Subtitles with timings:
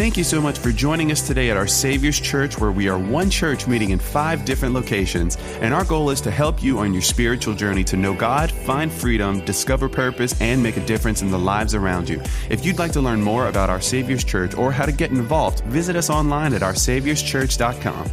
[0.00, 2.98] Thank you so much for joining us today at our Savior's Church, where we are
[2.98, 5.36] one church meeting in five different locations.
[5.60, 8.90] And our goal is to help you on your spiritual journey to know God, find
[8.90, 12.22] freedom, discover purpose, and make a difference in the lives around you.
[12.48, 15.60] If you'd like to learn more about our Savior's Church or how to get involved,
[15.64, 18.10] visit us online at oursaviorschurch.com.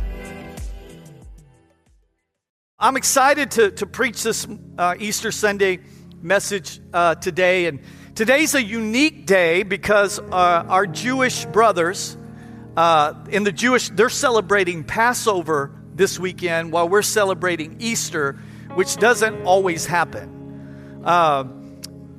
[2.79, 4.45] I'm excited to, to preach this
[4.77, 5.79] uh, Easter Sunday
[6.21, 7.67] message uh, today.
[7.67, 7.79] And
[8.17, 12.17] Today's a unique day because uh, our Jewish brothers
[12.75, 18.39] uh, in the Jewish, they're celebrating Passover this weekend while we're celebrating Easter,
[18.73, 21.03] which doesn't always happen.
[21.05, 21.43] Uh,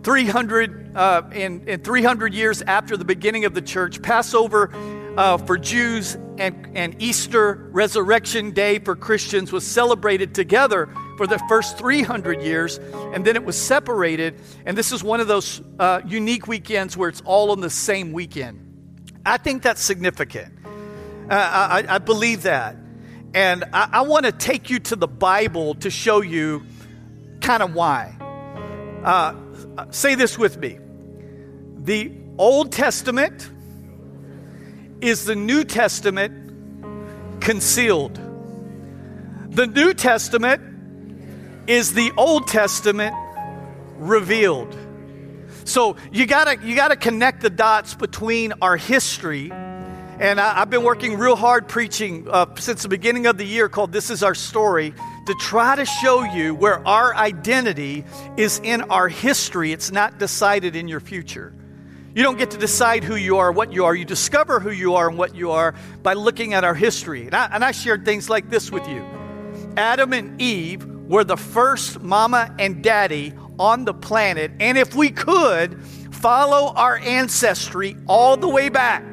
[0.05, 4.71] 300 uh, in, in 300 years after the beginning of the church, Passover
[5.19, 11.41] uh, for Jews and, and Easter Resurrection Day for Christians was celebrated together for the
[11.49, 12.79] first 300 years,
[13.13, 14.41] and then it was separated.
[14.65, 18.13] And this is one of those uh, unique weekends where it's all on the same
[18.13, 18.65] weekend.
[19.27, 20.55] I think that's significant.
[20.65, 22.77] Uh, I, I, believe that.
[23.35, 26.65] And I, I want to take you to the Bible to show you
[27.41, 28.17] kind of why.
[29.03, 29.35] Uh,
[29.91, 30.79] say this with me
[31.77, 33.51] the Old Testament
[35.01, 38.17] is the New Testament concealed.
[39.51, 40.63] The New Testament
[41.69, 43.15] is the Old Testament
[43.97, 44.77] revealed.
[45.65, 50.83] So you gotta you gotta connect the dots between our history, and I, have been
[50.83, 54.35] working real hard preaching uh, since the beginning of the year called "This Is Our
[54.35, 54.95] Story"
[55.27, 58.05] to try to show you where our identity
[58.39, 59.73] is in our history.
[59.73, 61.53] It's not decided in your future.
[62.19, 63.95] You don't get to decide who you are, what you are.
[63.95, 67.27] You discover who you are and what you are by looking at our history.
[67.27, 69.07] And I, and I shared things like this with you.
[69.77, 74.51] Adam and Eve were the first mama and daddy on the planet.
[74.59, 75.81] And if we could
[76.11, 79.05] follow our ancestry all the way back,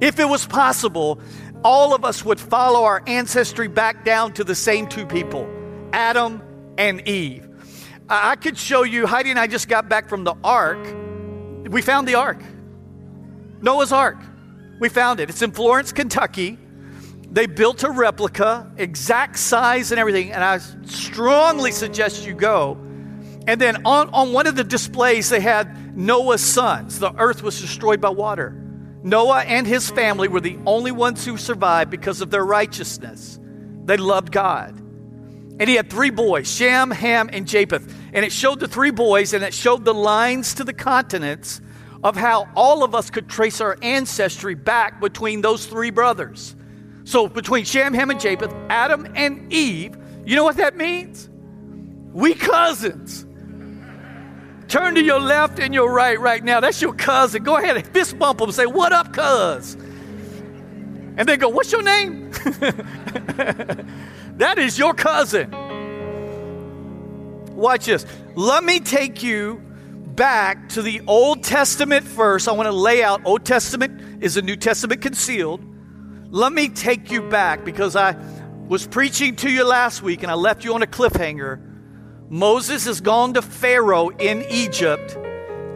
[0.00, 1.20] if it was possible,
[1.62, 5.48] all of us would follow our ancestry back down to the same two people
[5.92, 6.42] Adam
[6.78, 7.48] and Eve.
[8.08, 10.84] I could show you, Heidi and I just got back from the ark.
[11.70, 12.42] We found the ark,
[13.62, 14.18] Noah's ark.
[14.80, 15.30] We found it.
[15.30, 16.58] It's in Florence, Kentucky.
[17.30, 22.72] They built a replica, exact size and everything, and I strongly suggest you go.
[23.46, 26.98] And then on, on one of the displays, they had Noah's sons.
[26.98, 28.56] The earth was destroyed by water.
[29.02, 33.38] Noah and his family were the only ones who survived because of their righteousness.
[33.84, 34.76] They loved God.
[35.60, 37.94] And he had three boys Shem, Ham, and Japheth.
[38.12, 41.60] And it showed the three boys and it showed the lines to the continents
[42.02, 46.56] of how all of us could trace our ancestry back between those three brothers.
[47.04, 51.28] So between Shem, Ham, and Japheth, Adam and Eve, you know what that means?
[52.12, 53.26] We cousins.
[54.68, 56.60] Turn to your left and your right right now.
[56.60, 57.42] That's your cousin.
[57.42, 58.52] Go ahead and fist bump them.
[58.52, 59.74] Say, What up, cuz?
[61.16, 62.30] And they go, What's your name?
[64.36, 65.52] that is your cousin.
[67.60, 68.06] Watch this.
[68.36, 69.60] Let me take you
[70.14, 72.48] back to the Old Testament first.
[72.48, 75.62] I want to lay out Old Testament is the New Testament concealed.
[76.30, 78.16] Let me take you back because I
[78.66, 81.60] was preaching to you last week and I left you on a cliffhanger.
[82.30, 85.18] Moses has gone to Pharaoh in Egypt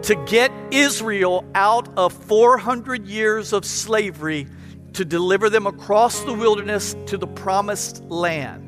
[0.04, 4.46] to get Israel out of 400 years of slavery
[4.94, 8.63] to deliver them across the wilderness to the promised land.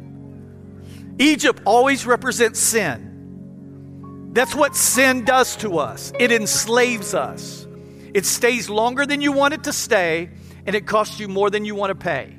[1.19, 4.31] Egypt always represents sin.
[4.33, 6.13] That's what sin does to us.
[6.19, 7.67] It enslaves us.
[8.13, 10.31] It stays longer than you want it to stay
[10.67, 12.37] and it costs you more than you want to pay.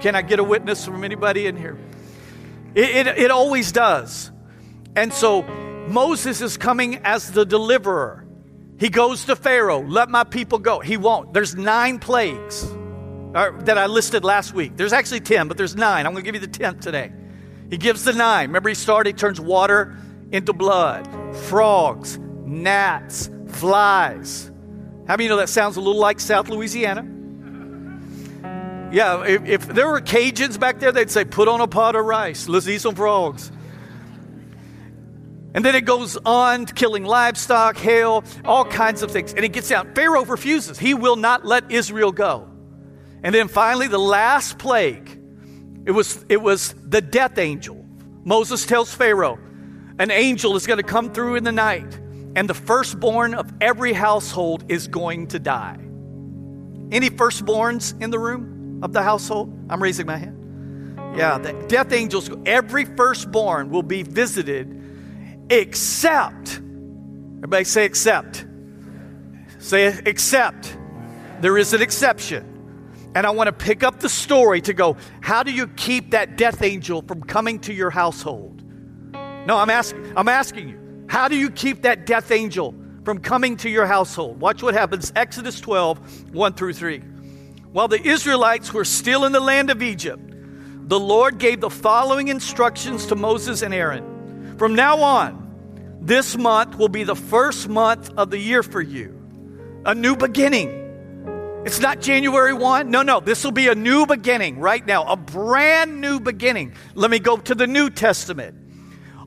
[0.00, 1.78] Can I get a witness from anybody in here?
[2.74, 4.30] It, it, it always does.
[4.94, 5.42] And so
[5.88, 8.26] Moses is coming as the deliverer.
[8.78, 10.80] He goes to Pharaoh, let my people go.
[10.80, 11.32] He won't.
[11.32, 12.64] There's nine plagues
[13.34, 14.76] uh, that I listed last week.
[14.76, 16.06] There's actually 10, but there's nine.
[16.06, 17.12] I'm going to give you the 10th today.
[17.72, 18.50] He gives the nine.
[18.50, 19.96] Remember, he started, he turns water
[20.30, 24.50] into blood, frogs, gnats, flies.
[25.08, 27.00] How many know that sounds a little like South Louisiana?
[28.92, 32.04] Yeah, if, if there were Cajuns back there, they'd say, put on a pot of
[32.04, 32.46] rice.
[32.46, 33.50] Let's eat some frogs.
[35.54, 39.32] And then it goes on killing livestock, hail, all kinds of things.
[39.32, 39.94] And it gets out.
[39.94, 40.78] Pharaoh refuses.
[40.78, 42.50] He will not let Israel go.
[43.22, 45.21] And then finally, the last plague,
[45.84, 47.84] it was, it was the death angel.
[48.24, 49.38] Moses tells Pharaoh,
[49.98, 51.98] an angel is going to come through in the night,
[52.34, 55.78] and the firstborn of every household is going to die.
[56.90, 58.52] Any firstborns in the room?
[58.82, 59.56] of the household?
[59.70, 60.38] I'm raising my hand.
[61.16, 66.58] Yeah, the death angels, every firstborn will be visited except,
[67.36, 68.44] everybody say except.
[69.58, 70.76] Say except
[71.40, 72.48] there is an exception.
[73.14, 76.36] And I want to pick up the story to go, how do you keep that
[76.36, 78.62] death angel from coming to your household?
[79.12, 82.74] No, I'm asking, I'm asking you, how do you keep that death angel
[83.04, 84.40] from coming to your household?
[84.40, 85.12] Watch what happens.
[85.14, 86.98] Exodus 12, 1 through 3.
[87.72, 90.22] While the Israelites were still in the land of Egypt,
[90.88, 94.56] the Lord gave the following instructions to Moses and Aaron.
[94.58, 99.18] From now on, this month will be the first month of the year for you,
[99.84, 100.81] a new beginning.
[101.64, 102.90] It's not January 1.
[102.90, 103.20] No, no.
[103.20, 106.74] This will be a new beginning right now, a brand new beginning.
[106.94, 108.56] Let me go to the New Testament.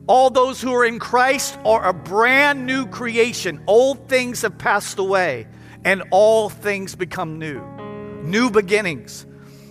[0.06, 3.64] All those who are in Christ are a brand new creation.
[3.66, 5.46] Old things have passed away,
[5.82, 7.60] and all things become new.
[8.22, 9.24] New beginnings.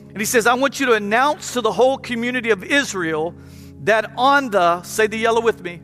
[0.09, 3.35] And he says, I want you to announce to the whole community of Israel
[3.83, 5.81] that on the, say the yellow with me.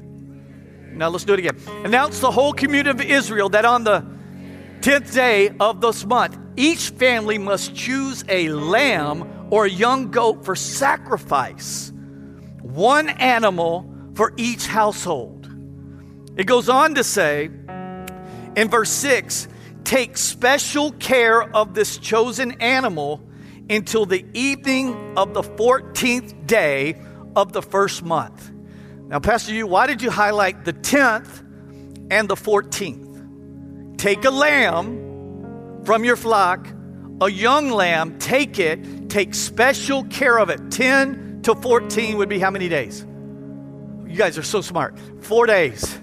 [0.94, 1.58] Now let's do it again.
[1.86, 4.04] Announce the whole community of Israel that on the
[4.82, 10.44] 10th day of this month, each family must choose a lamb or a young goat
[10.44, 11.92] for sacrifice,
[12.62, 15.48] one animal for each household.
[16.36, 17.52] It goes on to say
[18.56, 19.48] in verse 6
[19.84, 23.22] take special care of this chosen animal
[23.70, 27.00] until the evening of the 14th day
[27.36, 28.52] of the first month.
[29.08, 31.42] Now, Pastor, you, why did you highlight the 10th
[32.10, 33.11] and the 14th?
[34.02, 36.68] Take a lamb from your flock,
[37.22, 40.72] a young lamb, take it, take special care of it.
[40.72, 43.06] 10 to 14 would be how many days?
[44.08, 44.98] You guys are so smart.
[45.20, 46.00] Four days.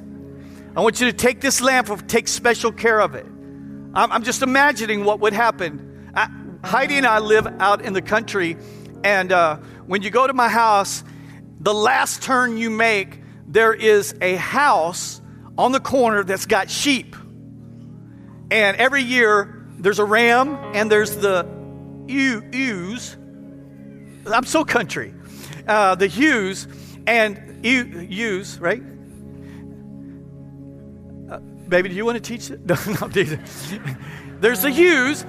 [0.77, 3.27] I want you to take this lamb, take special care of it.
[3.27, 6.13] I'm, I'm just imagining what would happen.
[6.15, 6.29] I,
[6.63, 8.57] Heidi and I live out in the country,
[9.03, 9.57] and uh,
[9.89, 11.03] when you go to my house,
[11.59, 15.21] the last turn you make, there is a house
[15.59, 17.17] on the corner that's got sheep.
[18.51, 21.47] And every year, there's a ram and there's the
[22.07, 23.17] ewes.
[24.27, 25.15] I'm so country.
[25.67, 26.67] Uh, the ewes
[27.07, 28.83] and ewes, right?
[31.31, 32.61] Uh, baby, do you want to teach it?
[32.67, 33.09] No, no,
[34.41, 35.25] There's the ewes,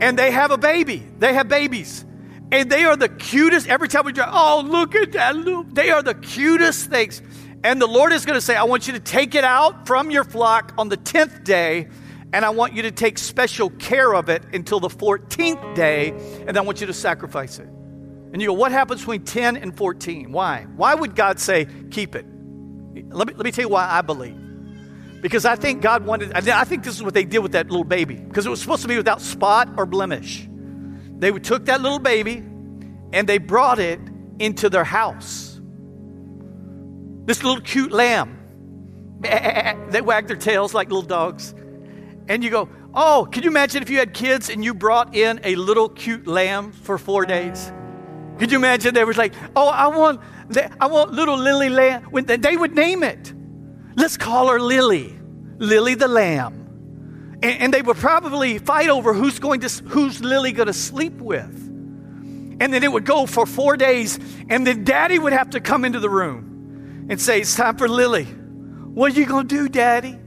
[0.00, 1.06] and they have a baby.
[1.18, 2.04] They have babies.
[2.50, 3.68] And they are the cutest.
[3.68, 5.74] Every time we drive, oh, look at that.
[5.74, 7.20] They are the cutest things.
[7.62, 10.10] And the Lord is going to say, I want you to take it out from
[10.10, 11.88] your flock on the 10th day
[12.32, 16.10] and I want you to take special care of it until the 14th day,
[16.46, 17.68] and I want you to sacrifice it.
[18.32, 20.30] And you go, what happens between 10 and 14?
[20.32, 20.66] Why?
[20.76, 22.26] Why would God say, keep it?
[23.10, 24.36] Let me, let me tell you why I believe.
[25.22, 27.84] Because I think God wanted, I think this is what they did with that little
[27.84, 30.46] baby, because it was supposed to be without spot or blemish.
[31.18, 32.36] They took that little baby
[33.12, 34.00] and they brought it
[34.38, 35.58] into their house.
[37.24, 38.36] This little cute lamb.
[39.20, 41.54] They wagged their tails like little dogs
[42.28, 45.40] and you go, Oh, can you imagine if you had kids and you brought in
[45.44, 47.72] a little cute lamb for four days?
[48.38, 50.20] Could you imagine they was like, Oh, I want,
[50.80, 52.08] I want little Lily lamb.
[52.12, 53.32] They would name it,
[53.96, 55.18] let's call her Lily,
[55.58, 57.38] Lily the lamb.
[57.42, 61.14] And, and they would probably fight over who's going to, who's Lily going to sleep
[61.14, 61.64] with.
[62.60, 65.84] And then it would go for four days, and then Daddy would have to come
[65.84, 68.24] into the room and say, "It's time for Lily.
[68.24, 70.18] What are you going to do, Daddy?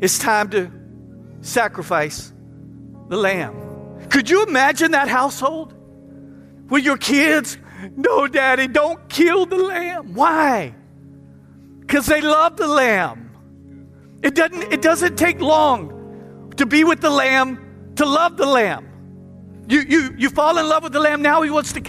[0.00, 0.70] It's time to
[1.40, 2.32] sacrifice
[3.08, 3.54] the lamb.
[4.10, 5.74] Could you imagine that household?
[6.68, 7.56] With your kids,
[7.96, 10.14] no, daddy, don't kill the lamb.
[10.14, 10.74] Why?
[11.80, 13.30] Because they love the lamb.
[14.22, 18.86] It doesn't, it doesn't take long to be with the lamb, to love the lamb.
[19.68, 21.82] You, you, you fall in love with the lamb, now he wants to.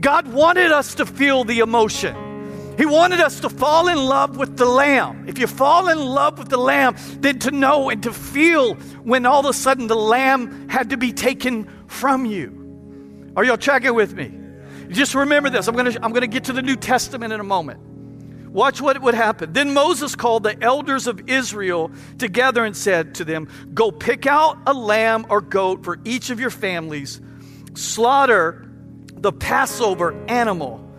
[0.00, 2.31] God wanted us to feel the emotion.
[2.76, 5.28] He wanted us to fall in love with the Lamb.
[5.28, 8.74] If you fall in love with the Lamb, then to know and to feel
[9.04, 13.32] when all of a sudden the Lamb had to be taken from you.
[13.36, 14.32] Are y'all tracking with me?
[14.88, 15.68] Just remember this.
[15.68, 17.80] I'm going to I'm going to get to the New Testament in a moment.
[18.52, 19.54] Watch what would happen.
[19.54, 24.58] Then Moses called the elders of Israel together and said to them, Go pick out
[24.66, 27.18] a lamb or goat for each of your families,
[27.74, 28.68] slaughter
[29.14, 30.91] the Passover animal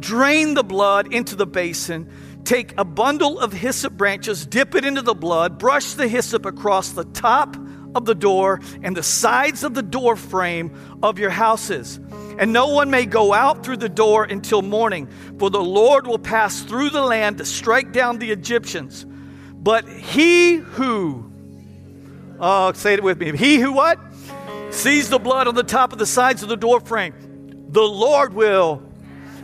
[0.00, 2.10] drain the blood into the basin,
[2.44, 6.90] take a bundle of hyssop branches, dip it into the blood, brush the hyssop across
[6.90, 7.56] the top
[7.94, 11.98] of the door and the sides of the door frame of your houses.
[12.38, 16.18] And no one may go out through the door until morning, for the Lord will
[16.18, 19.04] pass through the land to strike down the Egyptians.
[19.52, 21.32] But he who,
[22.38, 23.98] oh, say it with me, he who what?
[24.70, 27.14] Sees the blood on the top of the sides of the door frame,
[27.70, 28.87] the Lord will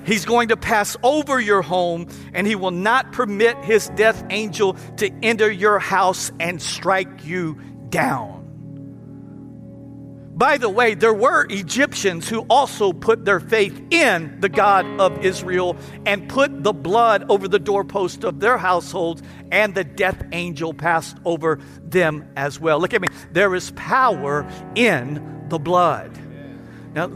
[0.05, 4.75] He's going to pass over your home and he will not permit his death angel
[4.99, 7.59] to enter your house and strike you
[7.89, 8.35] down.
[10.37, 15.25] By the way, there were Egyptians who also put their faith in the God of
[15.25, 20.75] Israel and put the blood over the doorpost of their households, and the death angel
[20.75, 22.81] passed over them as well.
[22.81, 23.07] Look at me.
[23.31, 24.45] There is power
[24.75, 26.19] in the blood.
[26.95, 27.07] Now,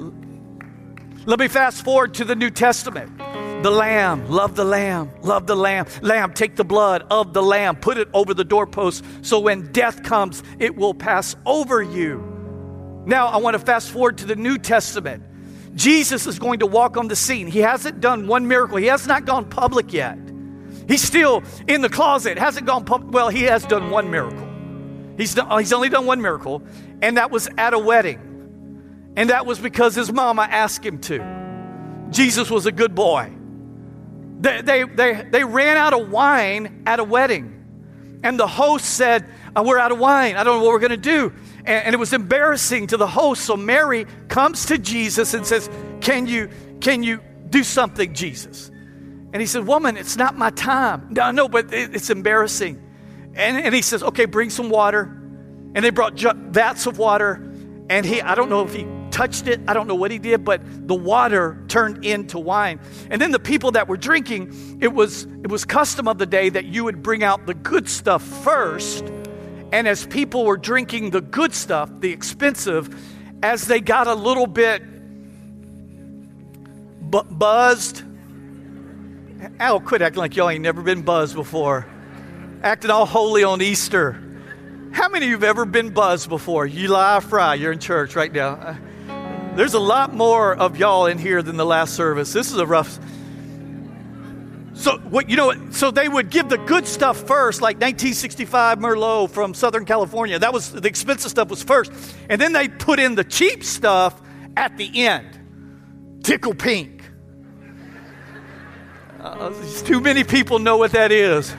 [1.28, 3.18] let me fast forward to the New Testament.
[3.62, 5.84] The lamb, love the lamb, love the lamb.
[6.00, 10.02] Lamb, take the blood of the lamb, put it over the doorpost, so when death
[10.02, 13.02] comes, it will pass over you.
[13.04, 15.22] Now, I want to fast forward to the New Testament.
[15.74, 17.46] Jesus is going to walk on the scene.
[17.46, 20.16] He hasn't done one miracle, he has not gone public yet.
[20.86, 23.12] He's still in the closet, hasn't gone public.
[23.12, 24.48] Well, he has done one miracle.
[25.18, 26.62] He's, done, he's only done one miracle,
[27.02, 28.27] and that was at a wedding.
[29.18, 32.08] And that was because his mama asked him to.
[32.10, 33.32] Jesus was a good boy.
[34.40, 38.20] They, they, they, they ran out of wine at a wedding.
[38.22, 40.36] And the host said, oh, We're out of wine.
[40.36, 41.32] I don't know what we're going to do
[41.68, 43.44] and, and it was embarrassing to the host.
[43.44, 45.68] So Mary comes to Jesus and says,
[46.00, 46.48] Can you,
[46.80, 47.20] can you
[47.50, 48.70] do something, Jesus?
[49.32, 51.08] And he said, Woman, it's not my time.
[51.10, 52.82] No, no, but it, it's embarrassing.
[53.34, 55.02] And, and he says, Okay, bring some water.
[55.74, 57.44] And they brought vats of water.
[57.90, 58.84] And he, I don't know if he
[59.18, 62.78] touched it, I don't know what he did, but the water turned into wine.
[63.10, 66.48] And then the people that were drinking, it was, it was custom of the day
[66.50, 69.04] that you would bring out the good stuff first
[69.72, 72.88] and as people were drinking the good stuff, the expensive,
[73.42, 74.82] as they got a little bit
[77.00, 78.02] bu- buzzed,
[79.60, 81.86] Al, quit acting like y'all ain't never been buzzed before.
[82.62, 84.12] Acting all holy on Easter.
[84.90, 86.66] How many of you have ever been buzzed before?
[86.66, 87.54] You lie, fry.
[87.54, 88.78] You're in church right now.
[89.58, 92.32] There's a lot more of y'all in here than the last service.
[92.32, 92.96] This is a rough.
[94.74, 95.72] So what you know?
[95.72, 100.38] So they would give the good stuff first, like 1965 Merlot from Southern California.
[100.38, 101.90] That was the expensive stuff was first,
[102.30, 104.22] and then they put in the cheap stuff
[104.56, 105.26] at the end.
[106.22, 107.02] Tickle pink.
[109.18, 109.52] Uh,
[109.84, 111.52] too many people know what that is.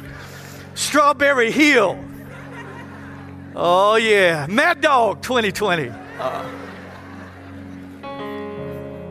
[0.73, 2.01] Strawberry Hill.
[3.57, 5.89] Oh yeah, Mad Dog 2020.
[5.89, 6.49] Uh,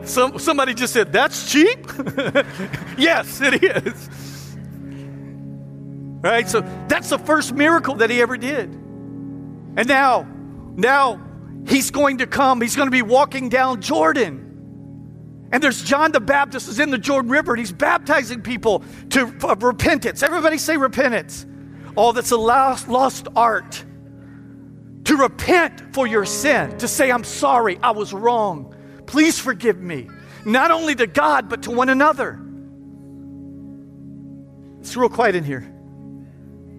[0.09, 1.87] some, somebody just said, That's cheap?
[2.97, 4.09] yes, it is.
[6.21, 6.49] Right?
[6.49, 8.69] So that's the first miracle that he ever did.
[8.69, 10.27] And now,
[10.75, 11.21] now
[11.67, 14.49] he's going to come, he's going to be walking down Jordan.
[15.51, 19.25] And there's John the Baptist is in the Jordan River and he's baptizing people to
[19.25, 20.21] repentance.
[20.21, 21.45] Everybody say repentance.
[21.97, 23.83] Oh, that's a lost, lost art.
[25.05, 28.75] To repent for your sin, to say, I'm sorry, I was wrong.
[29.09, 30.07] Please forgive me,
[30.45, 32.39] not only to God, but to one another.
[34.81, 35.67] It's real quiet in here.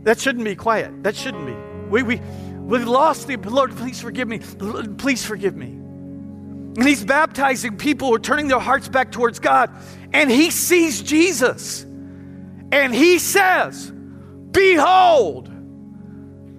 [0.05, 1.03] That shouldn't be quiet.
[1.03, 1.55] That shouldn't be.
[1.91, 2.21] We, we,
[2.61, 4.39] we lost the Lord, please forgive me.
[4.39, 5.67] Please forgive me.
[5.67, 9.69] And he's baptizing people who are turning their hearts back towards God.
[10.13, 11.83] And he sees Jesus.
[11.83, 15.51] And he says, Behold,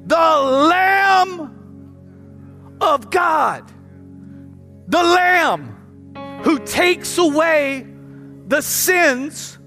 [0.05, 3.71] the Lamb of God
[4.91, 7.88] the Lamb who takes away
[8.48, 9.57] the sins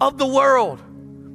[0.00, 0.80] of the world.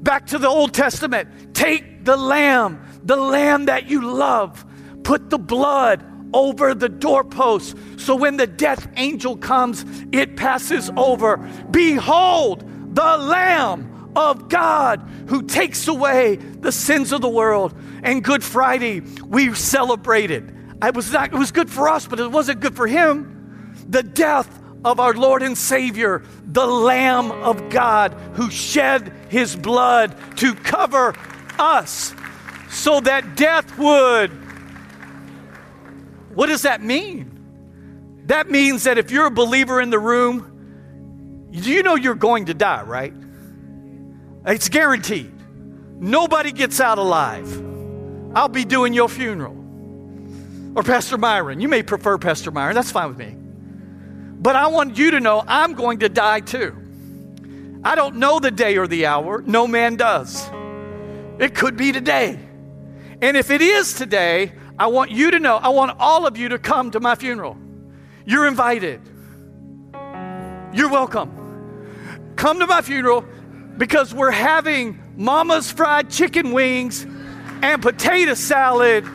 [0.03, 1.53] Back to the Old Testament.
[1.53, 4.65] Take the Lamb, the Lamb that you love,
[5.03, 7.75] put the blood over the doorpost.
[7.97, 11.37] So when the death angel comes, it passes over.
[11.71, 12.63] Behold,
[12.95, 17.77] the Lamb of God who takes away the sins of the world.
[18.01, 20.54] And Good Friday, we celebrated
[20.87, 23.75] it was, not, it was good for us, but it wasn't good for him.
[23.87, 24.49] The death
[24.83, 31.15] of our Lord and Savior, the Lamb of God, who shed his blood to cover
[31.57, 32.13] us
[32.69, 34.29] so that death would.
[36.35, 37.31] What does that mean?
[38.25, 42.53] That means that if you're a believer in the room, you know you're going to
[42.53, 43.13] die, right?
[44.45, 45.31] It's guaranteed.
[45.99, 47.49] Nobody gets out alive.
[48.35, 49.64] I'll be doing your funeral
[50.75, 51.61] or Pastor Myron.
[51.61, 53.35] You may prefer Pastor Myron, that's fine with me.
[54.41, 56.75] But I want you to know I'm going to die too.
[57.83, 60.47] I don't know the day or the hour, no man does.
[61.39, 62.39] It could be today.
[63.21, 66.49] And if it is today, I want you to know, I want all of you
[66.49, 67.57] to come to my funeral.
[68.25, 69.01] You're invited.
[70.73, 72.33] You're welcome.
[72.35, 73.23] Come to my funeral
[73.77, 77.05] because we're having mama's fried chicken wings
[77.61, 79.05] and potato salad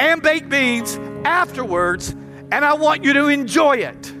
[0.00, 2.10] and baked beans afterwards,
[2.50, 4.12] and I want you to enjoy it.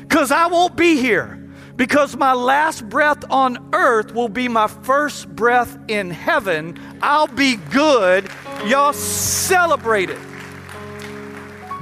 [0.00, 1.36] Because I won't be here.
[1.76, 6.76] Because my last breath on earth will be my first breath in heaven.
[7.00, 8.28] I'll be good.
[8.66, 10.18] Y'all celebrate it.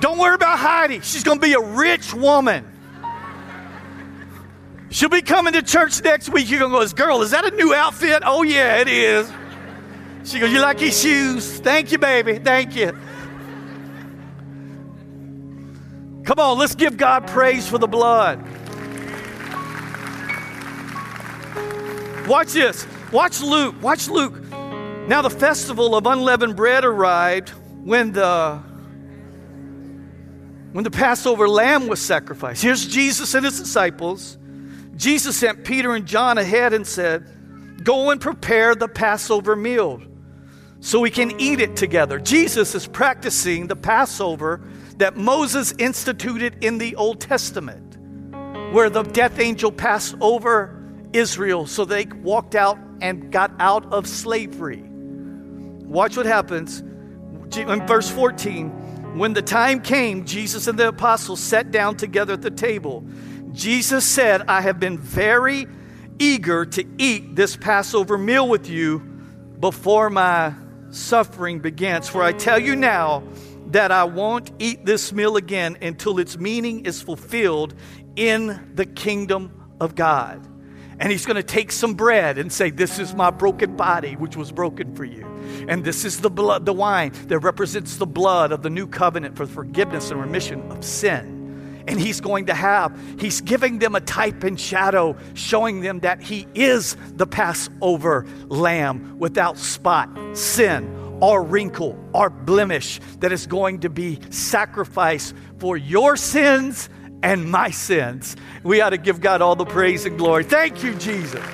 [0.00, 1.00] Don't worry about Heidi.
[1.00, 2.70] She's going to be a rich woman.
[4.90, 6.50] She'll be coming to church next week.
[6.50, 8.23] You're going to go, girl, is that a new outfit?
[8.26, 9.32] Oh, yeah, it is.
[10.25, 11.58] She goes, You like his shoes?
[11.61, 12.38] Thank you, baby.
[12.38, 12.92] Thank you.
[16.26, 18.42] Come on, let's give God praise for the blood.
[22.26, 22.85] Watch this.
[23.12, 23.80] Watch Luke.
[23.80, 24.35] Watch Luke.
[25.06, 27.50] Now, the festival of unleavened bread arrived
[27.85, 28.61] when the
[30.73, 32.61] when the Passover lamb was sacrificed.
[32.61, 34.37] Here's Jesus and his disciples.
[34.97, 37.25] Jesus sent Peter and John ahead and said,
[37.85, 40.02] Go and prepare the Passover meal
[40.80, 42.18] so we can eat it together.
[42.18, 44.61] Jesus is practicing the Passover
[44.99, 47.97] that Moses instituted in the Old Testament,
[48.73, 54.07] where the death angel passed over Israel so they walked out and got out of
[54.07, 54.83] slavery.
[54.83, 56.81] Watch what happens
[57.57, 59.17] in verse 14.
[59.19, 63.05] When the time came, Jesus and the apostles sat down together at the table.
[63.53, 65.67] Jesus said, I have been very
[66.19, 68.99] eager to eat this Passover meal with you
[69.61, 70.55] before my
[70.91, 72.09] suffering begins.
[72.09, 73.23] For I tell you now
[73.73, 77.75] that I won't eat this meal again until its meaning is fulfilled
[78.16, 80.46] in the kingdom of God.
[80.99, 84.37] And he's going to take some bread and say, This is my broken body, which
[84.37, 85.26] was broken for you.
[85.68, 89.37] And this is the blood, the wine that represents the blood of the new covenant
[89.37, 91.85] for forgiveness and remission of sin.
[91.87, 96.20] And he's going to have, he's giving them a type and shadow, showing them that
[96.20, 103.80] he is the Passover lamb without spot, sin, or wrinkle, our blemish that is going
[103.80, 106.88] to be sacrificed for your sins
[107.23, 108.37] and my sins.
[108.62, 110.44] We ought to give God all the praise and glory.
[110.44, 111.44] Thank you, Jesus.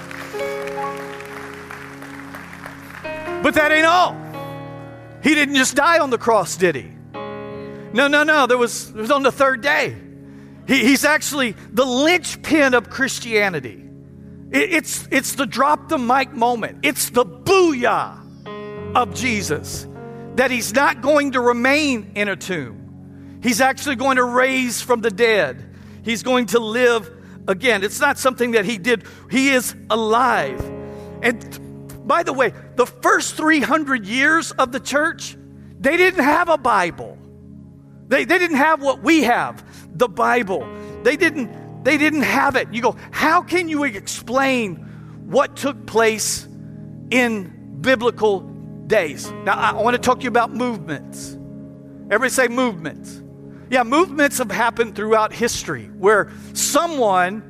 [3.42, 4.16] But that ain't all.
[5.22, 6.90] He didn't just die on the cross, did he?
[7.92, 8.46] No, no, no.
[8.46, 9.96] There was, it was on the third day.
[10.66, 13.84] He, he's actually the linchpin of Christianity.
[14.50, 18.21] It, it's, it's the drop the mic moment, it's the booyah
[18.94, 19.86] of Jesus
[20.36, 23.40] that he's not going to remain in a tomb.
[23.42, 25.74] He's actually going to raise from the dead.
[26.04, 27.10] He's going to live
[27.48, 27.82] again.
[27.82, 30.60] It's not something that he did, he is alive.
[31.22, 35.36] And by the way, the first 300 years of the church,
[35.78, 37.18] they didn't have a Bible.
[38.08, 39.64] They, they didn't have what we have,
[39.96, 40.66] the Bible.
[41.02, 42.72] They didn't, they didn't have it.
[42.72, 44.76] You go, how can you explain
[45.26, 46.46] what took place
[47.10, 48.51] in biblical
[48.92, 49.32] days?
[49.44, 51.32] Now, I want to talk to you about movements.
[52.10, 53.22] Everybody say movements.
[53.70, 57.42] Yeah, movements have happened throughout history where someone,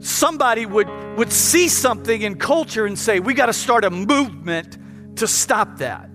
[0.00, 4.76] somebody would, would see something in culture and say, we got to start a movement
[5.18, 6.10] to stop that.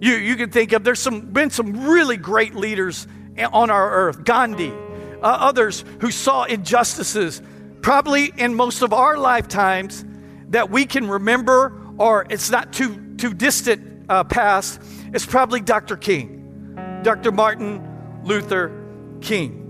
[0.00, 3.08] You, you can think of, there's some, been some really great leaders
[3.52, 7.42] on our earth Gandhi, uh, others who saw injustices,
[7.82, 10.04] probably in most of our lifetimes
[10.50, 14.80] that we can remember, or it's not too, too distant uh, past.
[15.12, 15.96] It's probably Dr.
[15.96, 17.32] King, Dr.
[17.32, 18.72] Martin Luther
[19.20, 19.64] King.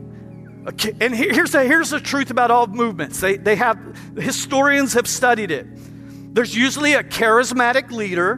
[1.01, 3.21] And here's the, here's the truth about all movements.
[3.21, 3.79] They, they have,
[4.17, 5.67] historians have studied it.
[6.35, 8.35] There's usually a charismatic leader,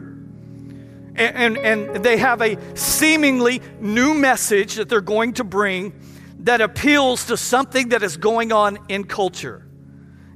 [1.15, 5.93] and, and, and they have a seemingly new message that they're going to bring
[6.39, 9.67] that appeals to something that is going on in culture.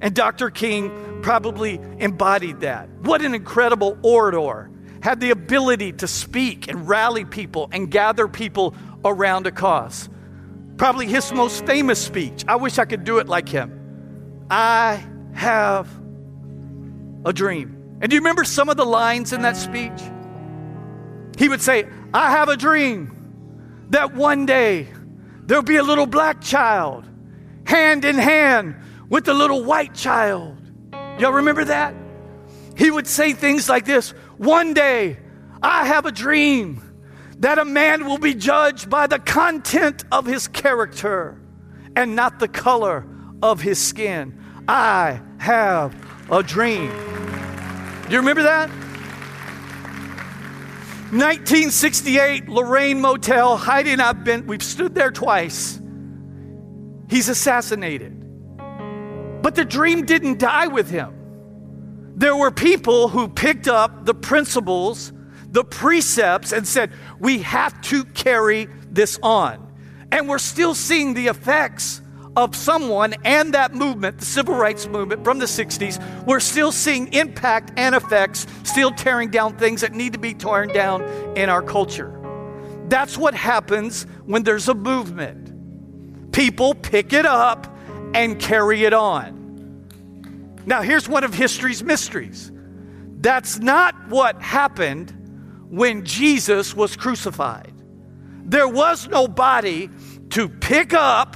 [0.06, 0.52] And Dr.
[0.52, 2.88] King probably embodied that.
[3.02, 4.70] What an incredible orator.
[5.02, 10.08] Had the ability to speak and rally people and gather people around a cause.
[10.78, 12.46] Probably his most famous speech.
[12.48, 14.46] I wish I could do it like him.
[14.48, 15.90] I have
[17.26, 17.98] a dream.
[18.00, 20.00] And do you remember some of the lines in that speech?
[21.40, 24.88] He would say, I have a dream that one day
[25.48, 27.06] there'll be a little black child
[27.66, 28.76] hand in hand
[29.10, 30.58] with the little white child.
[31.20, 31.96] Y'all remember that?
[32.78, 35.18] He would say things like this One day
[35.62, 36.82] I have a dream
[37.40, 41.40] that a man will be judged by the content of his character
[41.96, 43.06] and not the color
[43.42, 44.42] of his skin.
[44.68, 45.96] I have
[46.32, 46.90] a dream.
[46.90, 48.70] Do you remember that?
[51.12, 55.80] 1968, Lorraine Motel, Heidi and I've been, we've stood there twice.
[57.10, 58.15] He's assassinated.
[59.46, 61.14] But the dream didn't die with him.
[62.16, 65.14] There were people who picked up the principles
[65.52, 69.72] the precepts and said, we have to carry this on.
[70.12, 72.02] And we're still seeing the effects
[72.36, 77.14] of someone and that movement, the civil rights movement from the 60s, we're still seeing
[77.14, 81.04] impact and effects, still tearing down things that need to be torn down
[81.38, 82.20] in our culture.
[82.88, 86.32] That's what happens when there's a movement.
[86.32, 87.75] People pick it up
[88.16, 89.44] and carry it on.
[90.66, 92.52] Now, here's one of history's mysteries.
[93.20, 95.14] That's not what happened
[95.70, 97.74] when Jesus was crucified.
[98.46, 99.90] There was no body
[100.30, 101.36] to pick up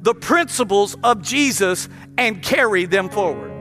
[0.00, 3.52] the principles of Jesus and carry them forward.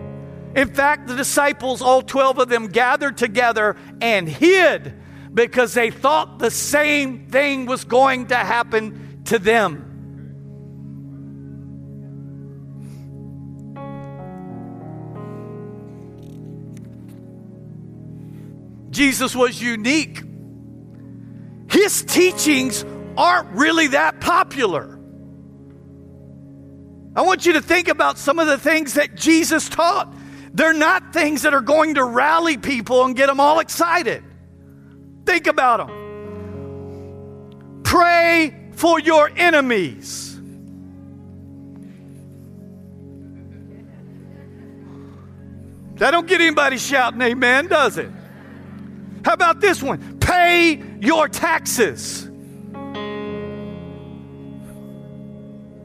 [0.56, 4.94] In fact, the disciples, all 12 of them, gathered together and hid
[5.34, 9.95] because they thought the same thing was going to happen to them.
[18.96, 20.24] Jesus was unique.
[21.70, 22.86] His teachings
[23.18, 24.98] aren't really that popular.
[27.14, 30.16] I want you to think about some of the things that Jesus taught.
[30.54, 34.24] They're not things that are going to rally people and get them all excited.
[35.26, 37.82] Think about them.
[37.84, 40.40] Pray for your enemies.
[45.96, 48.15] That don't get anybody shouting amen, does it?
[49.26, 50.20] How about this one?
[50.20, 52.30] Pay your taxes.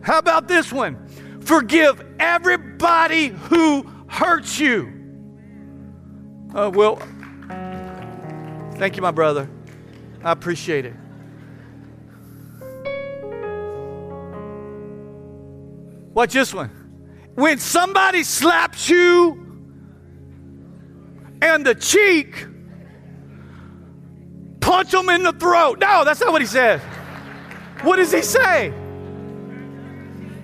[0.03, 1.09] How about this one?
[1.41, 4.93] Forgive everybody who hurts you.
[6.55, 6.97] Uh, well,
[8.75, 9.49] thank you, my brother.
[10.23, 10.95] I appreciate it.
[16.13, 16.69] Watch this one.
[17.37, 19.63] When somebody slaps you
[21.41, 22.49] and the cheek,
[24.61, 25.79] punch them in the throat.
[25.79, 26.81] No, that's not what he says.
[27.83, 28.73] What does he say?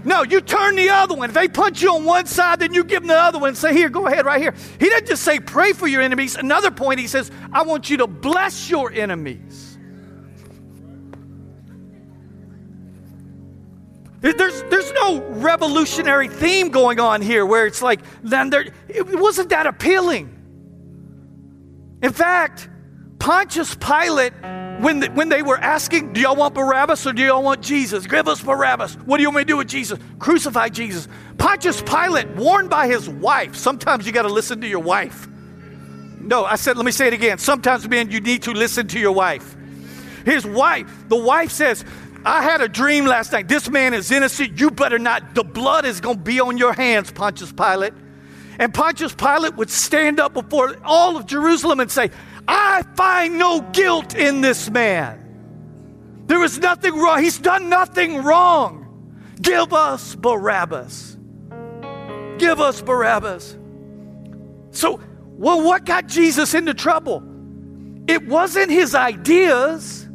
[0.05, 1.31] No, you turn the other one.
[1.31, 3.59] If they punch you on one side, then you give them the other one and
[3.59, 4.55] say, Here, go ahead, right here.
[4.79, 6.37] He doesn't just say, Pray for your enemies.
[6.37, 9.77] Another point, he says, I want you to bless your enemies.
[14.21, 19.51] There's, there's no revolutionary theme going on here where it's like, then there, it wasn't
[19.51, 20.33] that appealing.
[22.03, 22.69] In fact,
[23.27, 24.33] Pontius Pilate
[24.79, 28.07] when, the, when they were asking, Do y'all want Barabbas or do y'all want Jesus?
[28.07, 28.95] Give us Barabbas.
[29.05, 29.99] What do you want me to do with Jesus?
[30.21, 31.09] Crucify Jesus.
[31.37, 35.27] Pontius Pilate, warned by his wife, sometimes you got to listen to your wife.
[36.21, 37.39] No, I said, let me say it again.
[37.39, 39.57] Sometimes, men, you need to listen to your wife.
[40.25, 41.85] His wife, the wife says,
[42.25, 43.49] I had a dream last night.
[43.49, 44.61] This man is innocent.
[44.61, 45.35] You better not.
[45.35, 47.93] The blood is going to be on your hands, Pontius Pilate.
[48.61, 52.13] And Pontius Pilate would stand up before all of Jerusalem and say,
[52.49, 56.25] I find no guilt in this man.
[56.27, 57.23] There is nothing wrong.
[57.23, 58.83] He's done nothing wrong.
[59.41, 61.17] Give us Barabbas.
[62.39, 63.57] Give us Barabbas.
[64.71, 65.01] So,
[65.39, 67.23] well, what got Jesus into trouble?
[68.09, 70.09] It wasn't his ideas,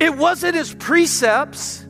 [0.00, 1.86] it wasn't his precepts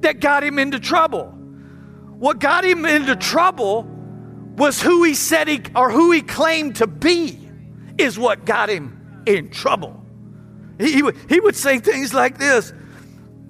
[0.00, 1.26] that got him into trouble.
[1.26, 3.82] What got him into trouble
[4.56, 7.38] was who he said he or who he claimed to be,
[7.98, 10.04] is what got him in trouble.
[10.78, 12.72] He, he, would, he would say things like this.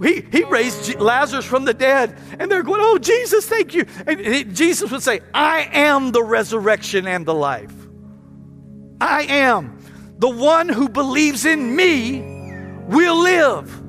[0.03, 3.87] He, he raised Lazarus from the dead, and they're going, Oh, Jesus, thank you.
[4.07, 7.73] And Jesus would say, I am the resurrection and the life.
[9.01, 9.79] I am.
[10.19, 12.21] The one who believes in me
[12.89, 13.83] will live.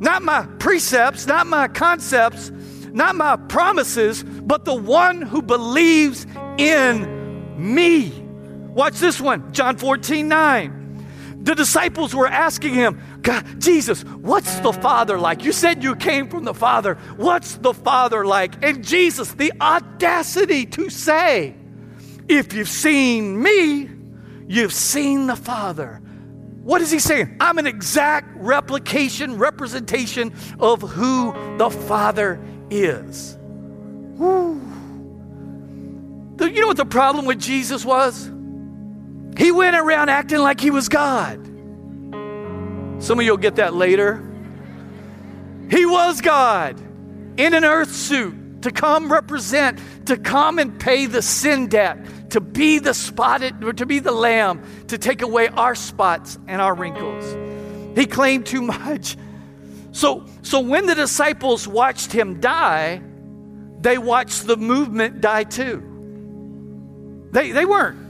[0.00, 2.50] Not my precepts, not my concepts,
[2.92, 6.26] not my promises, but the one who believes
[6.56, 8.10] in me.
[8.68, 10.77] Watch this one, John 14, 9.
[11.42, 15.44] The disciples were asking him, God, Jesus, what's the Father like?
[15.44, 16.96] You said you came from the Father.
[17.16, 18.62] What's the Father like?
[18.64, 21.54] And Jesus, the audacity to say,
[22.28, 23.88] If you've seen me,
[24.48, 26.02] you've seen the Father.
[26.62, 27.36] What is he saying?
[27.40, 33.38] I'm an exact replication, representation of who the Father is.
[33.40, 34.60] Woo.
[36.40, 38.30] You know what the problem with Jesus was?
[39.36, 41.44] He went around acting like he was God.
[43.00, 44.24] Some of you will get that later.
[45.70, 46.80] He was God
[47.38, 52.40] in an earth suit to come represent, to come and pay the sin debt, to
[52.40, 56.74] be the spotted, or to be the lamb, to take away our spots and our
[56.74, 57.36] wrinkles.
[57.96, 59.16] He claimed too much.
[59.92, 63.00] So, so when the disciples watched him die,
[63.80, 65.84] they watched the movement die too.
[67.30, 68.07] They, they weren't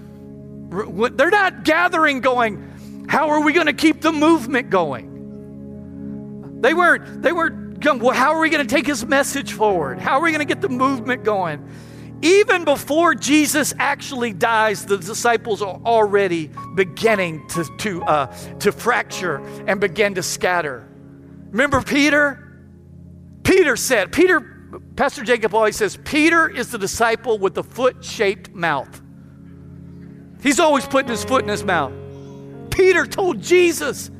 [0.71, 6.61] they're not gathering going, how are we going to keep the movement going?
[6.61, 9.99] They weren't, they weren't going, well, how are we going to take his message forward?
[9.99, 11.67] How are we going to get the movement going?
[12.21, 18.27] Even before Jesus actually dies, the disciples are already beginning to, to, uh,
[18.59, 19.37] to fracture
[19.69, 20.89] and begin to scatter.
[21.51, 22.45] Remember Peter?
[23.45, 24.41] Peter said, Peter,
[24.97, 29.01] Pastor Jacob always says, Peter is the disciple with the foot shaped mouth.
[30.43, 31.93] He's always putting his foot in his mouth.
[32.71, 34.11] Peter told Jesus,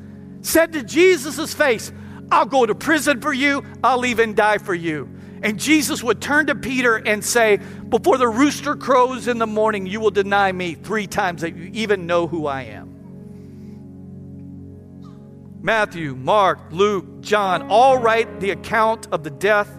[0.43, 1.93] said to Jesus' face,
[2.31, 5.09] I'll go to prison for you, I'll even die for you.
[5.43, 9.87] And Jesus would turn to Peter and say, Before the rooster crows in the morning,
[9.87, 12.89] you will deny me three times that you even know who I am.
[15.61, 19.71] Matthew, Mark, Luke, John all write the account of the death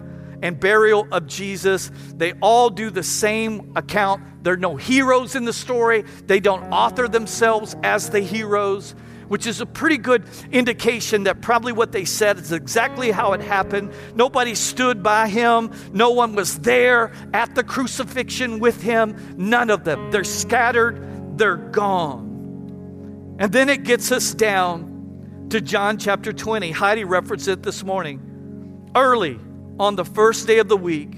[0.42, 1.90] and burial of Jesus.
[2.14, 4.44] They all do the same account.
[4.44, 8.94] There are no heroes in the story, they don't author themselves as the heroes
[9.30, 13.40] which is a pretty good indication that probably what they said is exactly how it
[13.40, 13.92] happened.
[14.16, 19.36] Nobody stood by him, no one was there at the crucifixion with him.
[19.36, 20.10] None of them.
[20.10, 23.36] They're scattered, they're gone.
[23.38, 26.72] And then it gets us down to John chapter 20.
[26.72, 28.90] Heidi referenced it this morning.
[28.96, 29.38] Early
[29.80, 31.10] on the first day of the week,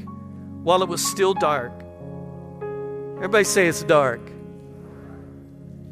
[0.63, 1.73] while it was still dark.
[3.17, 4.25] Everybody say it's dark.